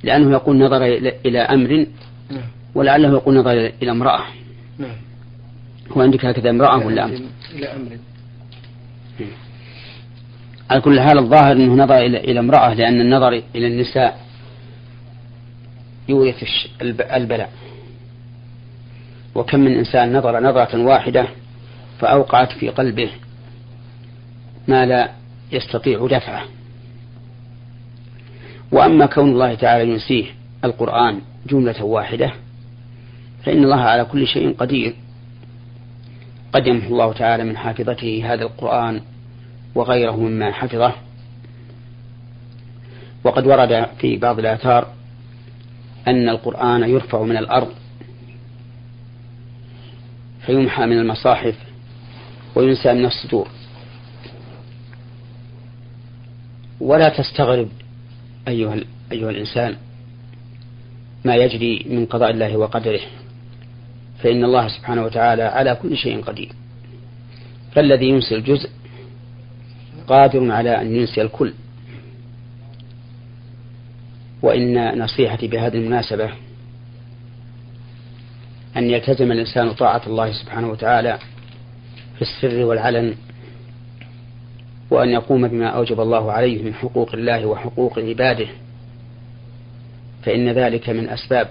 لأنه 0.03 0.33
يقول 0.33 0.59
نظر 0.59 0.85
إلى 1.27 1.39
أمر 1.39 1.87
نعم. 2.31 2.43
ولعله 2.75 3.13
يقول 3.13 3.37
نظر 3.37 3.73
إلى 3.83 3.91
امرأة 3.91 4.23
نعم 4.79 4.97
هو 5.91 6.03
عندك 6.03 6.25
هكذا 6.25 6.51
امرأة 6.51 6.87
ولا 6.87 7.05
أمر؟ 7.05 7.21
إلى 7.55 7.67
أمر 7.67 7.99
على 10.71 10.81
كل 10.81 11.01
حال 11.01 11.19
الظاهر 11.19 11.53
أنه 11.53 11.85
نظر 11.85 11.99
إلى 11.99 12.19
إلى 12.19 12.41
امرأة 12.41 12.75
لأن 12.75 13.01
النظر 13.01 13.43
إلى 13.55 13.67
النساء 13.67 14.21
يورث 16.09 16.45
البلاء 17.13 17.51
وكم 19.35 19.61
من 19.61 19.77
إنسان 19.77 20.17
نظر 20.17 20.41
نظرة 20.41 20.79
واحدة 20.83 21.29
فأوقعت 21.99 22.53
في 22.53 22.69
قلبه 22.69 23.11
ما 24.69 24.87
لا 24.87 25.11
يستطيع 25.53 26.07
دفعه. 26.07 26.45
وأما 28.73 29.07
كون 29.07 29.31
الله 29.31 29.55
تعالى 29.55 29.91
ينسيه 29.91 30.25
القرآن 30.65 31.21
جملة 31.47 31.85
واحدة 31.85 32.33
فإن 33.45 33.65
الله 33.65 33.81
على 33.81 34.05
كل 34.05 34.27
شيء 34.27 34.55
قدير. 34.59 34.95
قد 36.53 36.67
يمحو 36.67 36.89
الله 36.89 37.13
تعالى 37.13 37.45
من 37.45 37.57
حافظته 37.57 38.23
هذا 38.25 38.43
القرآن 38.43 39.01
وغيره 39.75 40.17
مما 40.17 40.53
حفظه. 40.53 40.95
وقد 43.25 43.47
ورد 43.47 43.87
في 43.99 44.17
بعض 44.17 44.39
الآثار 44.39 44.87
أن 46.09 46.29
القرآن 46.29 46.83
يرفع 46.83 47.23
من 47.23 47.37
الأرض 47.37 47.73
فيمحى 50.47 50.87
من 50.87 50.99
المصاحف 50.99 51.55
وينسى 52.55 52.93
من 52.93 53.07
الصدور. 53.07 53.49
ولا 56.83 57.09
تستغرب 57.09 57.69
أيها, 58.49 58.77
أيها 59.13 59.31
الإنسان 59.31 59.77
ما 61.25 61.37
يجري 61.37 61.87
من 61.91 62.07
قضاء 62.07 62.31
الله 62.31 62.57
وقدره 62.57 63.01
فإن 64.19 64.45
الله 64.45 64.69
سبحانه 64.69 65.05
وتعالى 65.05 65.43
على 65.43 65.75
كل 65.83 65.97
شيء 65.97 66.23
قدير. 66.23 66.53
فالذي 67.73 68.09
ينسي 68.09 68.35
الجزء 68.35 68.71
قادر 70.07 70.51
على 70.51 70.81
أن 70.81 70.97
ينسي 70.97 71.23
الكل. 71.23 71.53
وإن 74.43 74.99
نصيحتي 74.99 75.49
بهذه 75.49 75.77
المناسبة 75.77 76.31
أن 78.77 78.91
يلتزم 78.91 79.33
الإنسان 79.33 79.73
طاعة 79.73 80.03
الله 80.07 80.33
سبحانه 80.33 80.69
وتعالى 80.69 81.19
في 82.17 82.23
السر 82.23 82.65
والعلن 82.65 83.15
وأن 84.93 85.09
يقوم 85.09 85.49
بما 85.49 85.67
أوجب 85.67 86.01
الله 86.01 86.33
عليه 86.33 86.63
من 86.63 86.75
حقوق 86.75 87.15
الله 87.15 87.47
وحقوق 87.47 87.99
عباده. 87.99 88.47
فإن 90.23 90.49
ذلك 90.49 90.91
من 90.91 91.09
أسباب 91.09 91.49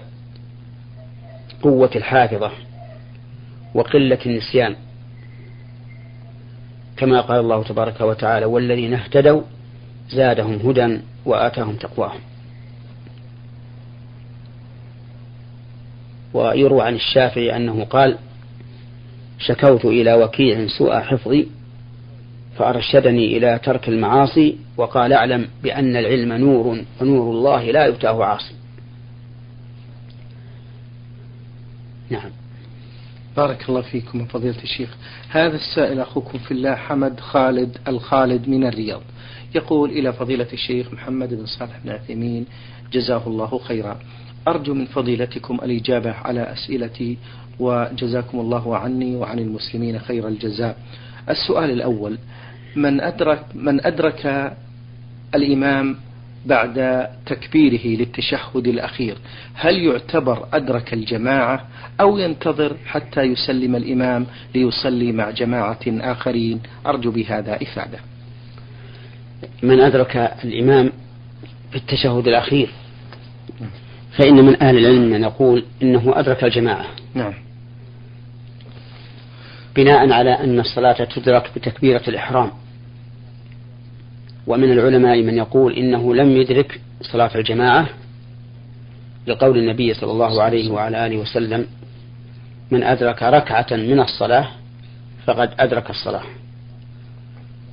قوة 1.62 1.90
الحافظة 1.96 2.50
وقلة 3.74 4.18
النسيان. 4.26 4.76
كما 6.96 7.20
قال 7.20 7.40
الله 7.40 7.62
تبارك 7.62 8.00
وتعالى 8.00 8.46
والذين 8.46 8.94
اهتدوا 8.94 9.42
زادهم 10.10 10.54
هدى 10.54 11.00
وآتاهم 11.24 11.76
تقواهم. 11.76 12.20
ويروى 16.34 16.82
عن 16.82 16.94
الشافعي 16.94 17.56
أنه 17.56 17.84
قال 17.84 18.18
شكوت 19.38 19.84
إلى 19.84 20.14
وكيع 20.14 20.66
سوء 20.78 21.00
حفظي 21.00 21.48
فأرشدني 22.58 23.36
إلى 23.36 23.60
ترك 23.64 23.88
المعاصي 23.88 24.56
وقال 24.76 25.12
أعلم 25.12 25.48
بأن 25.62 25.96
العلم 25.96 26.32
نور 26.32 26.84
ونور 27.00 27.30
الله 27.30 27.70
لا 27.70 27.84
يؤتاه 27.84 28.24
عاصي. 28.24 28.54
نعم. 32.10 32.30
بارك 33.36 33.68
الله 33.68 33.80
فيكم 33.80 34.26
فضيلة 34.26 34.62
الشيخ. 34.62 34.96
هذا 35.28 35.56
السائل 35.56 36.00
أخوكم 36.00 36.38
في 36.38 36.50
الله 36.50 36.74
حمد 36.74 37.20
خالد 37.20 37.78
الخالد 37.88 38.48
من 38.48 38.66
الرياض. 38.66 39.02
يقول 39.54 39.90
إلى 39.90 40.12
فضيلة 40.12 40.46
الشيخ 40.52 40.92
محمد 40.92 41.34
بن 41.34 41.46
صالح 41.46 41.78
بن 41.84 41.90
عثيمين 41.90 42.46
جزاه 42.92 43.22
الله 43.26 43.58
خيرا. 43.58 43.98
أرجو 44.48 44.74
من 44.74 44.86
فضيلتكم 44.86 45.54
الإجابة 45.62 46.10
على 46.10 46.52
أسئلتي 46.52 47.18
وجزاكم 47.60 48.40
الله 48.40 48.76
عني 48.76 49.16
وعن 49.16 49.38
المسلمين 49.38 49.98
خير 49.98 50.28
الجزاء. 50.28 50.76
السؤال 51.30 51.70
الأول 51.70 52.18
من 52.76 53.00
أدرك 53.00 53.44
من 53.54 53.86
أدرك 53.86 54.52
الإمام 55.34 55.96
بعد 56.46 57.06
تكبيره 57.26 58.00
للتشهد 58.00 58.66
الأخير 58.66 59.16
هل 59.54 59.78
يعتبر 59.78 60.46
أدرك 60.52 60.94
الجماعة 60.94 61.66
أو 62.00 62.18
ينتظر 62.18 62.76
حتى 62.86 63.22
يسلم 63.22 63.76
الإمام 63.76 64.26
ليصلي 64.54 65.12
مع 65.12 65.30
جماعة 65.30 65.80
آخرين؟ 65.86 66.60
أرجو 66.86 67.10
بهذا 67.10 67.56
إفادة. 67.62 67.98
من 69.62 69.80
أدرك 69.80 70.16
الإمام 70.44 70.92
في 71.70 71.76
التشهد 71.76 72.28
الأخير 72.28 72.70
فإن 74.18 74.34
من 74.34 74.62
أهل 74.62 74.78
العلم 74.78 75.10
من 75.10 75.22
يقول 75.22 75.64
إنه 75.82 76.12
أدرك 76.16 76.44
الجماعة. 76.44 76.84
نعم. 77.14 77.34
بناء 79.76 80.12
على 80.12 80.30
أن 80.30 80.60
الصلاة 80.60 81.04
تدرك 81.04 81.50
بتكبيرة 81.56 82.02
الإحرام. 82.08 82.50
ومن 84.46 84.72
العلماء 84.72 85.22
من 85.22 85.36
يقول 85.36 85.72
إنه 85.72 86.14
لم 86.14 86.36
يدرك 86.36 86.80
صلاة 87.00 87.30
الجماعة 87.34 87.88
لقول 89.26 89.58
النبي 89.58 89.94
صلى 89.94 90.12
الله 90.12 90.42
عليه 90.42 90.70
وعلى 90.70 91.06
آله 91.06 91.16
وسلم 91.16 91.66
من 92.70 92.82
أدرك 92.82 93.22
ركعة 93.22 93.66
من 93.70 94.00
الصلاة 94.00 94.48
فقد 95.26 95.50
أدرك 95.58 95.90
الصلاة. 95.90 96.22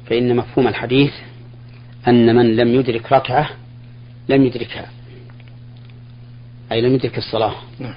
فإن 0.05 0.35
مفهوم 0.35 0.67
الحديث 0.67 1.13
أن 2.07 2.35
من 2.35 2.55
لم 2.55 2.75
يدرك 2.75 3.13
ركعة 3.13 3.49
لم 4.29 4.45
يدركها 4.45 4.89
أي 6.71 6.81
لم 6.81 6.93
يدرك 6.93 7.17
الصلاة. 7.17 7.55
نعم. 7.79 7.93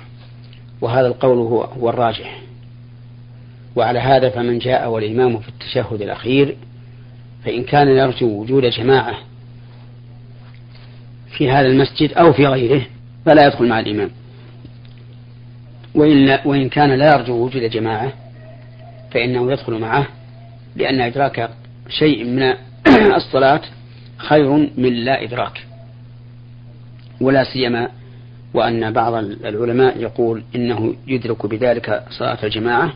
وهذا 0.81 1.07
القول 1.07 1.39
هو, 1.39 1.63
هو 1.63 1.91
الراجح. 1.91 2.41
وعلى 3.77 3.99
هذا 3.99 4.29
فمن 4.29 4.59
جاء 4.59 4.91
والإمام 4.91 5.39
في 5.39 5.49
التشهد 5.49 6.03
الأخير 6.03 6.57
فإن 7.45 7.63
كان 7.65 7.89
يرجو 7.89 8.27
وجود 8.27 8.65
جماعة 8.65 9.15
في 11.37 11.51
هذا 11.51 11.67
المسجد 11.67 12.13
أو 12.13 12.33
في 12.33 12.47
غيره 12.47 12.87
فلا 13.27 13.47
يدخل 13.47 13.69
مع 13.69 13.81
الإمام. 13.81 14.11
وإن, 15.95 16.39
وإن 16.45 16.69
كان 16.69 16.93
لا 16.93 17.15
يرجو 17.15 17.35
وجود 17.35 17.63
جماعة 17.63 18.13
فإنه 19.11 19.53
يدخل 19.53 19.79
معه 19.79 20.07
لأن 20.77 21.01
إدراك 21.01 21.51
شيء 21.89 22.25
من 22.25 22.55
الصلاة 23.17 23.61
خير 24.17 24.51
من 24.77 24.93
لا 24.93 25.23
إدراك 25.23 25.67
ولا 27.21 27.45
سيما 27.45 27.89
وأن 28.55 28.93
بعض 28.93 29.15
العلماء 29.15 30.01
يقول 30.01 30.43
إنه 30.55 30.95
يدرك 31.07 31.47
بذلك 31.47 32.05
صلاة 32.11 32.39
الجماعة 32.45 32.93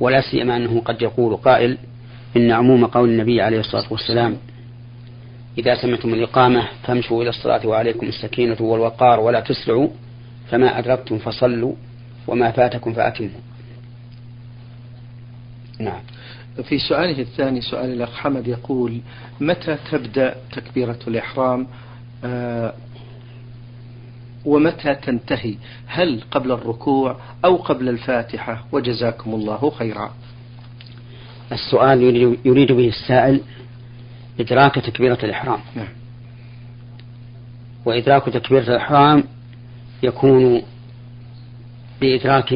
ولا 0.00 0.20
سيما 0.20 0.56
أنه 0.56 0.80
قد 0.80 1.02
يقول 1.02 1.36
قائل 1.36 1.78
إن 2.36 2.50
عموم 2.50 2.86
قول 2.86 3.08
النبي 3.08 3.42
عليه 3.42 3.60
الصلاة 3.60 3.92
والسلام 3.92 4.36
إذا 5.58 5.74
سمعتم 5.74 6.14
الإقامة 6.14 6.68
فامشوا 6.82 7.22
إلى 7.22 7.30
الصلاة 7.30 7.66
وعليكم 7.66 8.06
السكينة 8.06 8.56
والوقار 8.60 9.20
ولا 9.20 9.40
تسرعوا 9.40 9.88
فما 10.50 10.78
أدركتم 10.78 11.18
فصلوا 11.18 11.74
وما 12.26 12.50
فاتكم 12.50 12.92
فأتموا. 12.92 13.40
نعم. 15.80 16.00
في 16.62 16.78
سؤاله 16.78 17.20
الثاني 17.20 17.60
سؤال 17.60 17.92
الأخ 17.92 18.14
حمد 18.14 18.48
يقول 18.48 19.00
متى 19.40 19.76
تبدأ 19.90 20.34
تكبيرة 20.52 20.98
الإحرام؟ 21.08 21.66
آه 22.24 22.74
ومتى 24.46 24.94
تنتهي؟ 24.94 25.54
هل 25.86 26.22
قبل 26.30 26.52
الركوع 26.52 27.16
أو 27.44 27.56
قبل 27.56 27.88
الفاتحة؟ 27.88 28.64
وجزاكم 28.72 29.34
الله 29.34 29.70
خيرا. 29.70 30.14
السؤال 31.52 32.02
يريد 32.44 32.72
به 32.72 32.88
السائل 32.88 33.40
إدراك 34.40 34.74
تكبيرة 34.74 35.18
الإحرام. 35.22 35.60
نعم. 35.76 35.88
وإدراك 37.84 38.24
تكبيرة 38.24 38.70
الإحرام 38.70 39.24
يكون 40.02 40.62
بإدراك 42.00 42.54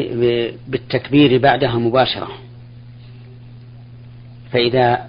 بالتكبير 0.68 1.38
بعدها 1.38 1.74
مباشرة. 1.74 2.28
فإذا 4.52 5.08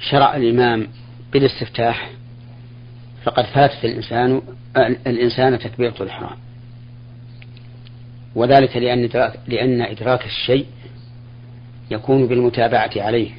شرع 0.00 0.36
الإمام 0.36 0.86
بالاستفتاح 1.32 2.10
فقد 3.24 3.44
فاتت 3.44 3.84
الإنسان 3.84 4.42
الإنسان 5.06 5.58
تكبيرة 5.58 5.94
الإحرام. 6.00 6.36
وذلك 8.34 8.76
لأن 8.76 9.04
إدراك, 9.04 9.38
لأن 9.48 9.82
إدراك 9.82 10.26
الشيء 10.26 10.66
يكون 11.90 12.26
بالمتابعة 12.26 12.90
عليه. 12.96 13.30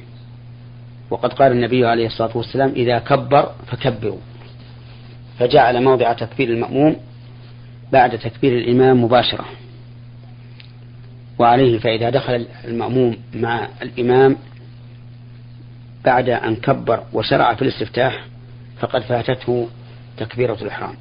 وقد 1.10 1.32
قال 1.32 1.52
النبي 1.52 1.86
عليه 1.86 2.06
الصلاة 2.06 2.36
والسلام 2.36 2.70
إذا 2.70 2.98
كبر 2.98 3.52
فكبروا. 3.66 4.18
فجعل 5.38 5.84
موضع 5.84 6.12
تكبير 6.12 6.48
المأموم 6.48 6.96
بعد 7.92 8.18
تكبير 8.18 8.58
الإمام 8.58 9.04
مباشرة. 9.04 9.44
وعليه 11.38 11.78
فإذا 11.78 12.10
دخل 12.10 12.46
المأموم 12.64 13.16
مع 13.34 13.68
الإمام 13.82 14.36
بعد 16.04 16.28
أن 16.28 16.56
كبر 16.56 17.02
وشرع 17.12 17.54
في 17.54 17.62
الاستفتاح 17.62 18.24
فقد 18.84 19.02
فاتته 19.02 19.68
تكبيرة 20.16 20.58
الإحرام. 20.62 20.94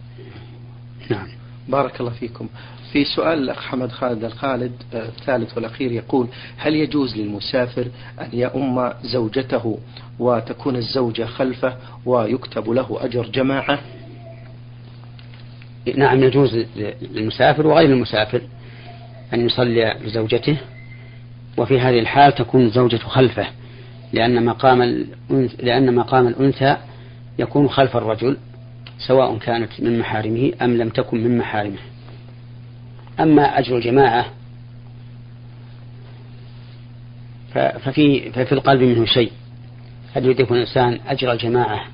نعم. 1.09 1.27
بارك 1.67 1.99
الله 1.99 2.11
فيكم. 2.11 2.47
في 2.93 3.05
سؤال 3.05 3.39
الأخ 3.39 3.65
حمد 3.65 3.91
خالد 3.91 4.23
الخالد 4.23 4.71
آه، 4.93 5.05
الثالث 5.05 5.55
والأخير 5.55 5.91
يقول 5.91 6.27
هل 6.57 6.75
يجوز 6.75 7.17
للمسافر 7.17 7.87
أن 8.21 8.29
يؤم 8.33 8.91
زوجته 9.03 9.79
وتكون 10.19 10.75
الزوجة 10.75 11.25
خلفه 11.25 11.77
ويكتب 12.05 12.69
له 12.69 12.97
أجر 13.01 13.27
جماعة؟ 13.27 13.79
نعم 15.95 16.23
يجوز 16.23 16.65
للمسافر 17.01 17.67
وغير 17.67 17.89
المسافر 17.89 18.41
أن 19.33 19.45
يصلي 19.45 19.97
بزوجته 20.05 20.57
وفي 21.57 21.79
هذه 21.79 21.99
الحال 21.99 22.35
تكون 22.35 22.61
الزوجة 22.65 22.97
خلفه 22.97 23.47
لأن 24.13 24.45
مقام 24.45 25.05
لأن 25.59 25.95
مقام 25.95 26.27
الأنثى 26.27 26.77
يكون 27.39 27.69
خلف 27.69 27.97
الرجل 27.97 28.37
سواء 29.07 29.37
كانت 29.37 29.81
من 29.81 29.99
محارمه 29.99 30.51
أم 30.61 30.77
لم 30.77 30.89
تكن 30.89 31.23
من 31.23 31.37
محارمه. 31.37 31.79
أما 33.19 33.59
أجر 33.59 33.77
الجماعة 33.77 34.25
ففي 37.53 38.31
ففي 38.31 38.51
القلب 38.51 38.81
منه 38.81 39.05
شيء. 39.05 39.31
هل 40.15 40.25
يدرك 40.25 40.51
الإنسان 40.51 40.99
أجر 41.07 41.31
الجماعة 41.31 41.85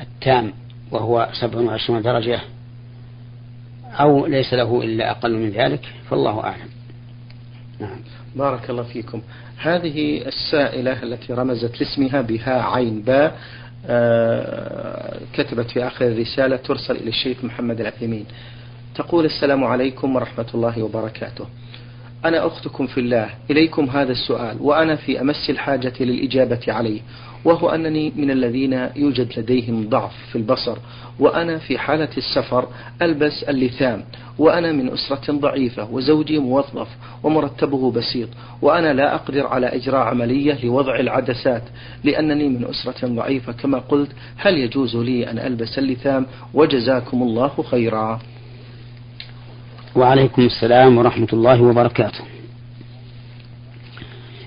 التام 0.00 0.52
وهو 0.90 1.28
سبع 1.40 1.60
وعشرون 1.60 2.02
درجة 2.02 2.40
أو 3.92 4.26
ليس 4.26 4.54
له 4.54 4.82
إلا 4.82 5.10
أقل 5.10 5.36
من 5.36 5.50
ذلك؟ 5.50 5.80
فالله 6.10 6.44
أعلم. 6.44 6.68
نعم. 7.80 7.98
بارك 8.36 8.70
الله 8.70 8.82
فيكم. 8.82 9.22
هذه 9.58 10.26
السائلة 10.26 11.02
التي 11.02 11.32
رمزت 11.32 11.80
لاسمها 11.80 12.20
بها 12.20 12.62
عين 12.62 13.02
باء 13.02 13.38
كتبت 15.32 15.70
في 15.70 15.86
آخر 15.86 16.06
الرسالة 16.06 16.56
ترسل 16.56 16.96
إلى 16.96 17.08
الشيخ 17.08 17.44
محمد 17.44 17.80
العثيمين 17.80 18.24
تقول 18.94 19.24
السلام 19.24 19.64
عليكم 19.64 20.16
ورحمة 20.16 20.46
الله 20.54 20.82
وبركاته. 20.82 21.46
أنا 22.24 22.46
أختكم 22.46 22.86
في 22.86 23.00
الله 23.00 23.30
إليكم 23.50 23.84
هذا 23.84 24.12
السؤال 24.12 24.56
وأنا 24.60 24.96
في 24.96 25.20
أمس 25.20 25.50
الحاجة 25.50 25.92
للإجابة 26.00 26.60
عليه. 26.68 27.00
وهو 27.44 27.68
أنني 27.68 28.12
من 28.16 28.30
الذين 28.30 28.88
يوجد 28.96 29.38
لديهم 29.38 29.88
ضعف 29.88 30.12
في 30.32 30.38
البصر 30.38 30.76
وأنا 31.18 31.58
في 31.58 31.78
حالة 31.78 32.08
السفر 32.16 32.68
ألبس 33.02 33.42
اللثام 33.42 34.04
وأنا 34.38 34.72
من 34.72 34.92
أسرة 34.92 35.32
ضعيفة 35.32 35.90
وزوجي 35.90 36.38
موظف 36.38 36.88
ومرتبه 37.22 37.92
بسيط 37.92 38.28
وأنا 38.62 38.92
لا 38.92 39.14
أقدر 39.14 39.46
على 39.46 39.66
إجراء 39.66 40.00
عملية 40.00 40.64
لوضع 40.64 41.00
العدسات 41.00 41.62
لأنني 42.04 42.48
من 42.48 42.64
أسرة 42.64 43.08
ضعيفة 43.08 43.52
كما 43.52 43.78
قلت 43.78 44.10
هل 44.36 44.58
يجوز 44.58 44.96
لي 44.96 45.30
أن 45.30 45.38
ألبس 45.38 45.78
اللثام؟ 45.78 46.26
وجزاكم 46.54 47.22
الله 47.22 47.64
خيرا. 47.70 48.20
وعليكم 49.96 50.42
السلام 50.42 50.98
ورحمة 50.98 51.28
الله 51.32 51.62
وبركاته. 51.62 52.24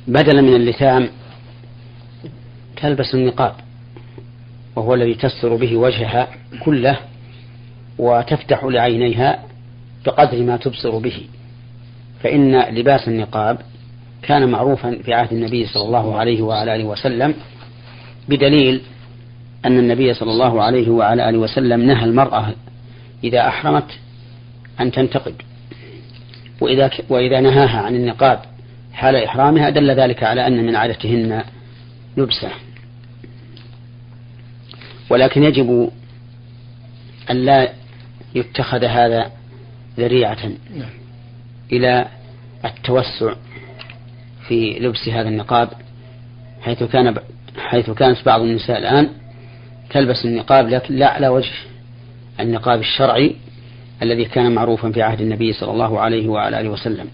بدلا 0.07 0.41
من 0.41 0.55
اللثام 0.55 1.09
تلبس 2.83 3.15
النقاب 3.15 3.53
وهو 4.75 4.93
الذي 4.93 5.13
تستر 5.13 5.55
به 5.55 5.75
وجهها 5.77 6.27
كله 6.65 6.97
وتفتح 7.97 8.63
لعينيها 8.63 9.39
بقدر 10.05 10.43
ما 10.43 10.57
تبصر 10.57 10.97
به. 10.97 11.21
فإن 12.23 12.59
لباس 12.75 13.07
النقاب 13.07 13.57
كان 14.21 14.49
معروفا 14.49 14.97
في 15.03 15.13
عهد 15.13 15.33
النبي 15.33 15.65
صلى 15.65 15.83
الله 15.83 16.17
عليه 16.17 16.41
وعلى 16.41 16.75
آله 16.75 16.83
وسلم 16.83 17.33
بدليل 18.29 18.81
أن 19.65 19.79
النبي 19.79 20.13
صلى 20.13 20.31
الله 20.31 20.63
عليه 20.63 20.89
وعلى 20.89 21.29
آله 21.29 21.37
وسلم 21.37 21.81
نهى 21.81 22.05
المرأة 22.05 22.53
إذا 23.23 23.47
أحرمت 23.47 23.99
أن 24.79 24.91
تنتقب 24.91 25.35
وإذا 26.61 26.89
وإذا 27.09 27.39
نهاها 27.41 27.81
عن 27.81 27.95
النقاب 27.95 28.39
حال 28.93 29.15
إحرامها 29.15 29.69
دل 29.69 29.91
ذلك 29.91 30.23
على 30.23 30.47
أن 30.47 30.65
من 30.65 30.75
عادتهن 30.75 31.43
لبسه. 32.17 32.49
ولكن 35.13 35.43
يجب 35.43 35.89
أن 37.31 37.45
لا 37.45 37.69
يتخذ 38.35 38.83
هذا 38.85 39.31
ذريعة. 39.97 40.37
إلى 41.71 42.07
التوسع 42.65 43.33
في 44.47 44.79
لبس 44.79 45.07
هذا 45.07 45.29
النقاب 45.29 45.69
حيث 46.61 46.83
كان 46.83 47.15
حيث 47.57 47.89
كانت 47.89 48.25
بعض 48.25 48.41
النساء 48.41 48.77
الآن 48.77 49.09
تلبس 49.89 50.25
النقاب 50.25 50.69
لكن 50.69 50.95
لا 50.95 51.07
على 51.07 51.27
وجه 51.27 51.51
النقاب 52.39 52.79
الشرعي 52.79 53.35
الذي 54.01 54.25
كان 54.25 54.51
معروفا 54.51 54.91
في 54.91 55.01
عهد 55.01 55.21
النبي 55.21 55.53
صلى 55.53 55.71
الله 55.71 55.99
عليه 55.99 56.27
وعلى 56.27 56.59
آله 56.59 56.69
وسلم 56.69 57.07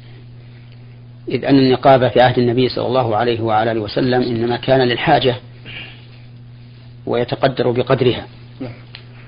إذ 1.28 1.46
أن 1.46 1.56
النقاب 1.56 2.08
في 2.08 2.22
عهد 2.22 2.40
النبي 2.40 2.70
صلى 2.70 2.88
الله 2.88 3.16
عليه 3.16 3.42
وعلى 3.42 3.72
آله 3.72 3.82
وسلم 3.82 4.22
إنما 4.22 4.58
كان 4.58 4.82
للحاجة 4.82 5.36
ويتقدر 7.10 7.72
بقدرها. 7.72 8.28
نعم. 8.60 8.74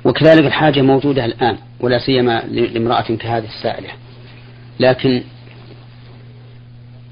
وكذلك 0.06 0.46
الحاجة 0.46 0.82
موجودة 0.82 1.26
الآن 1.26 1.58
ولا 1.80 2.00
سيما 2.00 2.42
لامرأة 2.42 3.16
كهذه 3.16 3.46
السائلة. 3.46 3.90
لكن 4.80 5.22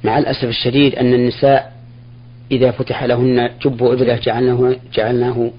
مع 0.03 0.17
الأسف 0.17 0.43
الشديد 0.43 0.95
أن 0.95 1.13
النساء 1.13 1.73
إذا 2.51 2.71
فتح 2.71 3.03
لهن 3.03 3.49
جب 3.65 3.83
إبلة 3.83 4.15
جعلناه 4.15 4.75
جعلناه 4.93 5.51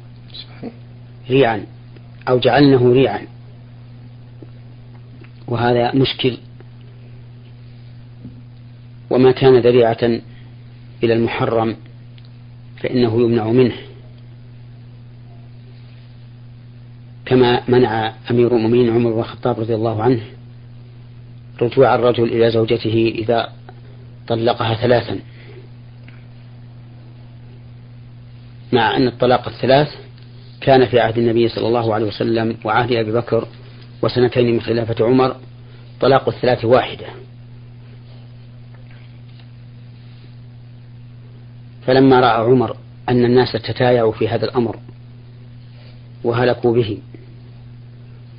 ريعا 1.30 1.64
أو 2.28 2.38
جعلنه 2.38 2.92
ريعا. 2.92 3.20
وهذا 5.48 5.94
مشكل. 5.94 6.36
وما 9.10 9.32
كان 9.32 9.58
ذريعة 9.58 10.20
إلى 11.02 11.12
المحرم 11.14 11.76
فإنه 12.82 13.22
يمنع 13.22 13.44
منه. 13.44 13.89
كما 17.30 17.62
منع 17.68 18.14
أمير 18.30 18.56
المؤمنين 18.56 18.90
عمر 18.90 19.12
بن 19.12 19.18
الخطاب 19.18 19.60
رضي 19.60 19.74
الله 19.74 20.02
عنه 20.02 20.20
رجوع 21.62 21.94
الرجل 21.94 22.24
إلى 22.24 22.50
زوجته 22.50 23.14
إذا 23.18 23.52
طلقها 24.28 24.74
ثلاثا. 24.74 25.18
مع 28.72 28.96
أن 28.96 29.06
الطلاق 29.06 29.48
الثلاث 29.48 29.88
كان 30.60 30.86
في 30.86 31.00
عهد 31.00 31.18
النبي 31.18 31.48
صلى 31.48 31.68
الله 31.68 31.94
عليه 31.94 32.06
وسلم 32.06 32.56
وعهد 32.64 32.92
أبي 32.92 33.12
بكر 33.12 33.48
وسنتين 34.02 34.52
من 34.52 34.60
خلافة 34.60 35.04
عمر 35.04 35.36
طلاق 36.00 36.28
الثلاث 36.28 36.64
واحدة. 36.64 37.06
فلما 41.86 42.20
رأى 42.20 42.50
عمر 42.50 42.76
أن 43.08 43.24
الناس 43.24 43.52
تتايعوا 43.52 44.12
في 44.12 44.28
هذا 44.28 44.44
الأمر 44.44 44.78
وهلكوا 46.24 46.74
به. 46.74 46.98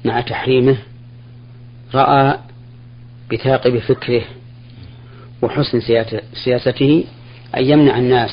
مع 0.05 0.21
تحريمه 0.21 0.77
رأى 1.93 2.39
بثاقب 3.31 3.77
فكره 3.79 4.23
وحسن 5.41 5.81
سياسته 6.43 7.03
أن 7.57 7.63
يمنع 7.63 7.97
الناس 7.97 8.29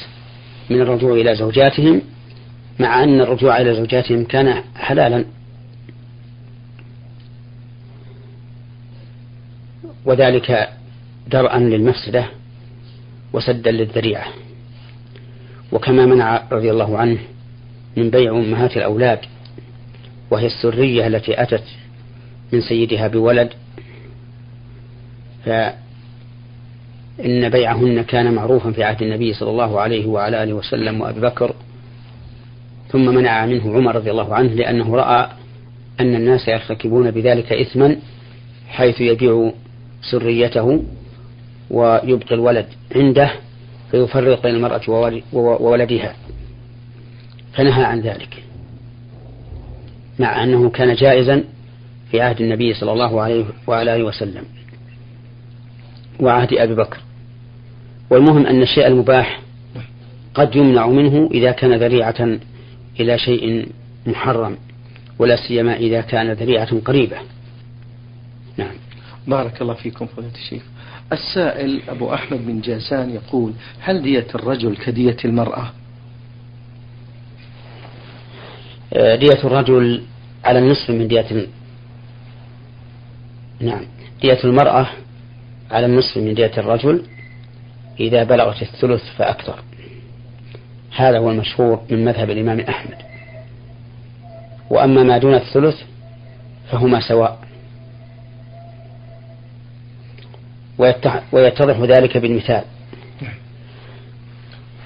من 0.70 0.80
الرجوع 0.80 1.12
إلى 1.12 1.36
زوجاتهم 1.36 2.02
مع 2.80 3.04
أن 3.04 3.20
الرجوع 3.20 3.60
إلى 3.60 3.74
زوجاتهم 3.74 4.24
كان 4.24 4.62
حلالا. 4.76 5.24
وذلك 10.04 10.68
درءا 11.30 11.58
للمفسدة 11.58 12.26
وسدا 13.32 13.70
للذريعة. 13.70 14.26
وكما 15.72 16.06
منع 16.06 16.42
رضي 16.52 16.70
الله 16.70 16.98
عنه 16.98 17.18
من 17.96 18.10
بيع 18.10 18.32
أمهات 18.32 18.76
الأولاد 18.76 19.18
وهي 20.30 20.46
السرية 20.46 21.06
التي 21.06 21.42
أتت 21.42 21.64
من 22.52 22.60
سيدها 22.60 23.08
بولد. 23.08 23.48
فإن 25.44 25.74
بيعهن 27.48 28.02
كان 28.02 28.34
معروفا 28.34 28.72
في 28.72 28.84
عهد 28.84 29.02
النبي 29.02 29.32
صلى 29.32 29.50
الله 29.50 29.80
عليه 29.80 30.06
وعلى 30.06 30.42
آله 30.42 30.52
وسلم 30.52 31.00
وأبي 31.00 31.20
بكر. 31.20 31.54
ثم 32.88 33.14
منع 33.14 33.46
منه 33.46 33.74
عمر 33.74 33.96
رضي 33.96 34.10
الله 34.10 34.34
عنه 34.34 34.54
لأنه 34.54 34.96
رأى 34.96 35.28
أن 36.00 36.14
الناس 36.14 36.48
يرتكبون 36.48 37.10
بذلك 37.10 37.52
إثما 37.52 37.96
حيث 38.68 39.00
يبيع 39.00 39.52
سريته 40.10 40.84
ويبقي 41.70 42.34
الولد 42.34 42.66
عنده 42.94 43.30
فيفرق 43.90 44.42
بين 44.42 44.54
المرأة 44.54 44.80
وولدها. 45.32 46.14
فنهى 47.52 47.84
عن 47.84 48.00
ذلك. 48.00 48.42
مع 50.18 50.44
أنه 50.44 50.70
كان 50.70 50.94
جائزا 50.94 51.44
في 52.10 52.20
عهد 52.20 52.40
النبي 52.40 52.74
صلى 52.74 52.92
الله 52.92 53.20
عليه 53.20 53.44
وعلى 53.66 53.96
آله 53.96 54.04
وسلم 54.04 54.44
وعهد 56.20 56.52
أبي 56.52 56.74
بكر. 56.74 56.98
والمهم 58.10 58.46
أن 58.46 58.62
الشيء 58.62 58.86
المباح 58.86 59.40
قد 60.34 60.56
يمنع 60.56 60.86
منه 60.86 61.28
إذا 61.32 61.52
كان 61.52 61.74
ذريعة 61.74 62.38
إلى 63.00 63.18
شيء 63.18 63.68
محرم 64.06 64.56
ولا 65.18 65.36
سيما 65.36 65.76
إذا 65.76 66.00
كان 66.00 66.32
ذريعة 66.32 66.80
قريبة. 66.80 67.16
نعم. 68.56 68.74
بارك 69.26 69.62
الله 69.62 69.74
فيكم 69.74 70.06
فضيلة 70.06 70.34
الشيخ. 70.34 70.62
السائل 71.12 71.82
أبو 71.88 72.14
أحمد 72.14 72.46
بن 72.46 72.60
جاسان 72.60 73.10
يقول 73.10 73.52
هل 73.80 74.02
دية 74.02 74.26
الرجل 74.34 74.76
كدية 74.76 75.16
المرأة؟ 75.24 75.72
دية 78.92 79.44
الرجل 79.44 80.02
على 80.44 80.58
النصف 80.58 80.90
من 80.90 81.08
دية 81.08 81.46
نعم 83.60 83.84
دية 84.22 84.38
المرأة 84.44 84.86
على 85.70 85.86
النصف 85.86 86.16
من 86.16 86.34
دية 86.34 86.52
الرجل 86.58 87.02
إذا 88.00 88.24
بلغت 88.24 88.62
الثلث 88.62 89.02
فأكثر. 89.16 89.62
هذا 90.96 91.18
هو 91.18 91.30
المشهور 91.30 91.82
من 91.90 92.04
مذهب 92.04 92.30
الإمام 92.30 92.60
أحمد. 92.60 92.96
وأما 94.70 95.02
ما 95.02 95.18
دون 95.18 95.34
الثلث 95.34 95.76
فهما 96.70 97.00
سواء. 97.00 97.38
ويتضح 101.32 101.80
ذلك 101.80 102.16
بالمثال. 102.16 102.64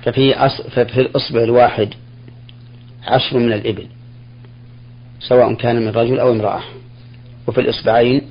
ففي, 0.02 0.34
أص... 0.34 0.62
ففي 0.62 1.00
الإصبع 1.00 1.42
الواحد 1.42 1.94
عشر 3.06 3.38
من 3.38 3.52
الإبل 3.52 3.86
سواء 5.20 5.54
كان 5.54 5.76
من 5.76 5.88
رجل 5.88 6.20
أو 6.20 6.32
امرأة. 6.32 6.62
وفي 7.46 7.60
الإصبعين 7.60 8.22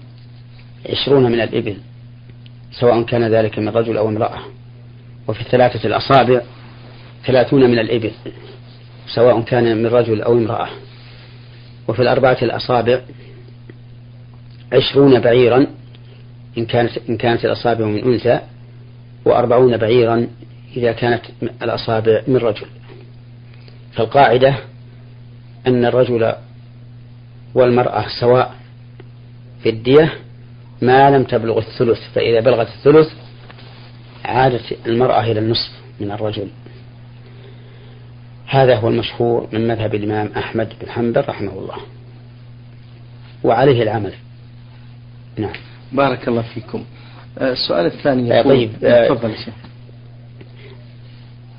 عشرون 0.89 1.31
من 1.31 1.41
الإبل 1.41 1.77
سواء 2.71 3.01
كان 3.03 3.23
ذلك 3.23 3.59
من 3.59 3.69
رجل 3.69 3.97
أو 3.97 4.09
امرأة. 4.09 4.39
وفي 5.27 5.41
الثلاثة 5.41 5.87
الأصابع 5.87 6.41
ثلاثون 7.25 7.69
من 7.71 7.79
الإبل 7.79 8.11
سواء 9.07 9.41
كان 9.41 9.77
من 9.77 9.85
رجل 9.85 10.21
أو 10.21 10.33
امرأة. 10.33 10.69
وفي 11.87 12.01
الأربعة 12.01 12.37
الأصابع 12.41 13.01
عشرون 14.73 15.19
بعيرا 15.19 15.67
إن 16.57 16.65
كانت 16.65 16.91
إن 17.09 17.17
كانت 17.17 17.45
الأصابع 17.45 17.85
من 17.85 18.03
أنثى 18.03 18.39
وأربعون 19.25 19.77
بعيرا 19.77 20.27
إذا 20.77 20.91
كانت 20.91 21.21
الأصابع 21.63 22.21
من 22.27 22.37
رجل. 22.37 22.65
فالقاعدة 23.93 24.55
أن 25.67 25.85
الرجل 25.85 26.33
والمرأة 27.55 28.05
سواء 28.19 28.55
في 29.63 29.69
الدية 29.69 30.13
ما 30.81 31.09
لم 31.09 31.23
تبلغ 31.23 31.57
الثلث 31.57 31.99
فإذا 32.15 32.39
بلغت 32.39 32.67
الثلث 32.67 33.07
عادت 34.25 34.77
المرأة 34.87 35.21
إلى 35.21 35.39
النصف 35.39 35.71
من 35.99 36.11
الرجل. 36.11 36.47
هذا 38.47 38.75
هو 38.75 38.89
المشهور 38.89 39.47
من 39.51 39.67
مذهب 39.67 39.95
الإمام 39.95 40.31
أحمد 40.37 40.73
بن 40.81 40.89
حنبل 40.89 41.23
رحمه 41.29 41.53
الله. 41.53 41.77
وعليه 43.43 43.83
العمل. 43.83 44.13
نعم. 45.37 45.53
بارك 45.91 46.27
الله 46.27 46.41
فيكم. 46.41 46.83
آه، 47.37 47.51
السؤال 47.51 47.85
الثاني 47.85 48.29
يقول 48.29 48.43
طيب 48.43 48.71
آه، 48.83 49.07
تفضل 49.07 49.35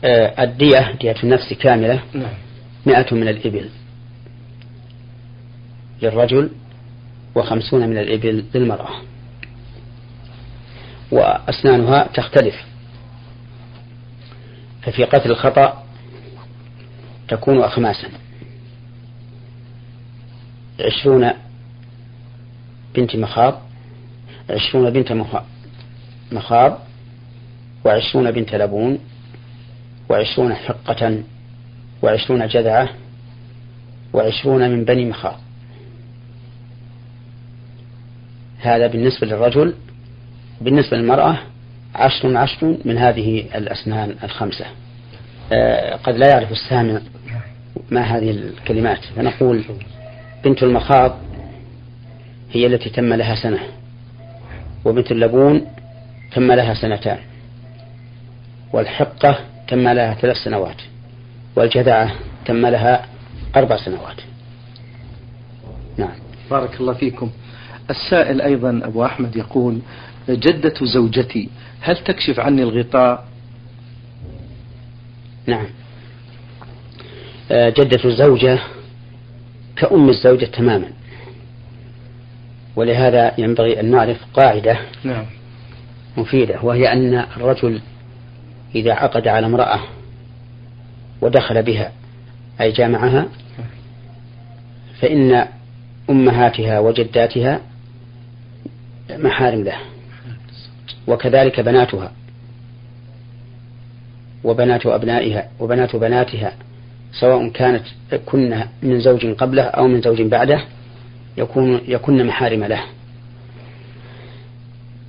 الدية 0.05 0.93
دية 1.01 1.17
النفس 1.25 1.53
كاملة. 1.53 2.03
نعم. 2.15 2.33
مئة 2.87 3.15
من 3.15 3.29
الإبل. 3.29 3.69
للرجل 6.03 6.51
وخمسون 7.35 7.89
من 7.89 7.99
الإبل 7.99 8.45
للمرأة. 8.55 8.91
وأسنانها 11.11 12.07
تختلف. 12.15 12.55
ففي 14.83 15.05
قتل 15.05 15.31
الخطأ 15.31 15.87
تكون 17.29 17.63
أخماسا. 17.63 18.09
عشرون 20.81 21.31
بنت 22.95 23.17
مخاض 23.17 23.63
عشرون 24.51 24.91
بنت 24.91 25.13
مخاض 26.33 26.79
وعشرون 27.85 28.31
بنت 28.31 28.55
لبون 28.55 28.99
وعشرون 30.13 30.55
حقة 30.55 31.23
وعشرون 32.03 32.47
جذعة 32.47 32.89
وعشرون 34.13 34.71
من 34.71 34.85
بني 34.85 35.05
مخاض. 35.05 35.41
هذا 38.61 38.87
بالنسبة 38.87 39.27
للرجل 39.27 39.75
بالنسبة 40.61 40.97
للمرأة 40.97 41.39
عشر 41.95 42.37
عشر 42.37 42.77
من 42.85 42.99
هذه 42.99 43.45
الأسنان 43.55 44.15
الخمسة. 44.25 44.65
آه 45.53 45.97
قد 45.97 46.17
لا 46.17 46.29
يعرف 46.29 46.53
السامع 46.53 47.01
ما 47.91 48.01
هذه 48.01 48.31
الكلمات. 48.31 49.05
فنقول 49.17 49.65
بنت 50.45 50.63
المخاض 50.63 51.19
هي 52.51 52.67
التي 52.67 52.91
تم 52.91 53.15
لها 53.15 53.35
سنة 53.35 53.61
وبنت 54.85 55.13
اللبون 55.13 55.67
تم 56.33 56.53
لها 56.53 56.75
سنتان. 56.75 57.19
والحقة 58.73 59.39
تم 59.73 59.89
لها 59.89 60.15
ثلاث 60.15 60.37
سنوات 60.37 60.77
والجذعة 61.57 62.13
تم 62.47 62.67
لها 62.67 63.07
أربع 63.57 63.77
سنوات. 63.77 64.17
نعم. 65.99 66.15
بارك 66.51 66.81
الله 66.81 66.93
فيكم. 66.93 67.31
السائل 67.91 68.41
أيضا 68.41 68.81
أبو 68.85 69.05
أحمد 69.05 69.37
يقول 69.37 69.79
جدة 70.29 70.75
زوجتي 70.83 71.49
هل 71.81 71.97
تكشف 71.97 72.41
عني 72.41 72.63
الغطاء؟ 72.63 73.27
نعم. 75.47 75.67
آه، 77.51 77.69
جدة 77.69 78.05
الزوجة 78.05 78.59
كأم 79.77 80.09
الزوجة 80.09 80.45
تماما. 80.45 80.89
ولهذا 82.77 83.35
ينبغي 83.39 83.81
أن 83.81 83.91
نعرف 83.91 84.19
قاعدة 84.35 84.79
نعم. 85.05 85.27
مفيدة 86.17 86.63
وهي 86.63 86.93
أن 86.93 87.15
الرجل 87.37 87.81
إذا 88.75 88.93
عقد 88.93 89.29
على 89.29 89.47
امرأة 89.47 89.81
ودخل 91.21 91.63
بها 91.63 91.93
أي 92.61 92.73
جامعها 92.73 93.27
فإن 95.01 95.47
أمهاتها 96.11 96.79
وجداتها 96.79 97.61
محارم 99.11 99.65
له 99.65 99.77
وكذلك 101.07 101.61
بناتها 101.61 102.13
وبنات 104.45 104.87
أبنائها 104.87 105.49
وبنات 105.61 105.97
بناتها 105.97 106.53
سواء 107.13 107.49
كانت 107.49 107.85
كن 108.27 108.65
من 108.83 109.01
زوج 109.01 109.27
قبله 109.27 109.63
أو 109.63 109.89
من 109.89 110.01
زوج 110.01 110.23
بعده 110.23 110.61
يكون 111.37 111.81
يكن 111.89 112.27
محارم 112.27 112.65
له. 112.65 112.81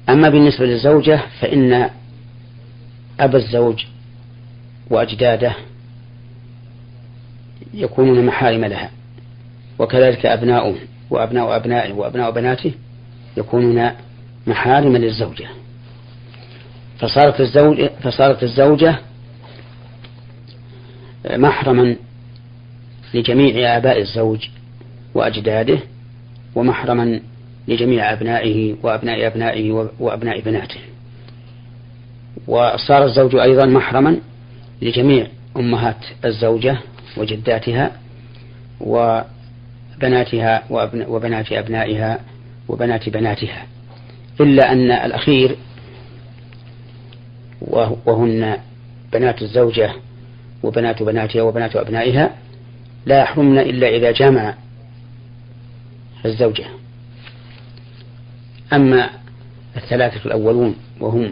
أما 0.09 0.29
بالنسبة 0.29 0.65
للزوجة 0.65 1.21
فإن 1.41 1.89
أبا 3.23 3.37
الزوج 3.37 3.85
وأجداده 4.89 5.55
يكونون 7.73 8.25
محارم 8.25 8.65
لها 8.65 8.91
وكذلك 9.79 10.25
أبناؤه 10.25 10.75
وأبناء 11.09 11.55
أبنائه 11.55 11.93
وأبناء 11.93 12.31
بناته 12.31 12.71
يكونون 13.37 13.91
محارم 14.47 14.97
للزوجة. 14.97 15.47
فصارت 16.99 17.41
الزوجة 17.41 17.91
فصارت 18.01 18.43
الزوجة 18.43 18.99
محرما 21.29 21.95
لجميع 23.13 23.77
آباء 23.77 24.01
الزوج 24.01 24.49
وأجداده 25.13 25.79
ومحرما 26.55 27.19
لجميع 27.67 28.13
أبنائه 28.13 28.75
وأبناء 28.83 29.27
أبنائه 29.27 29.89
وأبناء 29.99 30.41
بناته. 30.41 30.79
وصار 32.47 33.03
الزوج 33.03 33.35
أيضا 33.35 33.65
محرما 33.65 34.17
لجميع 34.81 35.27
أمهات 35.57 36.05
الزوجة 36.25 36.77
وجداتها 37.17 37.91
وبناتها 38.81 40.63
وبنات 41.07 41.51
أبنائها 41.51 42.19
وبنات 42.67 43.09
بناتها 43.09 43.65
إلا 44.41 44.71
أن 44.71 44.91
الأخير 44.91 45.55
وهن 48.05 48.57
بنات 49.13 49.41
الزوجة 49.41 49.91
وبنات 50.63 51.03
بناتها 51.03 51.41
وبنات 51.41 51.75
أبنائها 51.75 52.35
لا 53.05 53.19
يحرمن 53.21 53.59
إلا 53.59 53.87
إذا 53.87 54.11
جامع 54.11 54.55
الزوجة. 56.25 56.65
أما 58.73 59.09
الثلاثة 59.77 60.25
الأولون 60.25 60.75
وهم 60.99 61.31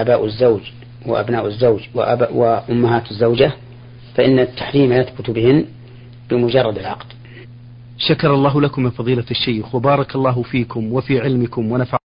آباء 0.00 0.24
الزوج 0.24 0.60
وأبناء 1.06 1.46
الزوج 1.46 1.80
وأمهات 2.32 3.10
الزوجة 3.10 3.52
فإن 4.14 4.38
التحريم 4.38 4.92
يثبت 4.92 5.30
بهن 5.30 5.64
بمجرد 6.30 6.78
العقد. 6.78 7.06
شكر 7.98 8.34
الله 8.34 8.60
لكم 8.60 8.84
يا 8.84 8.90
فضيلة 8.90 9.24
الشيخ 9.30 9.74
وبارك 9.74 10.16
الله 10.16 10.42
فيكم 10.42 10.92
وفي 10.92 11.20
علمكم 11.20 11.72
ونفع 11.72 11.98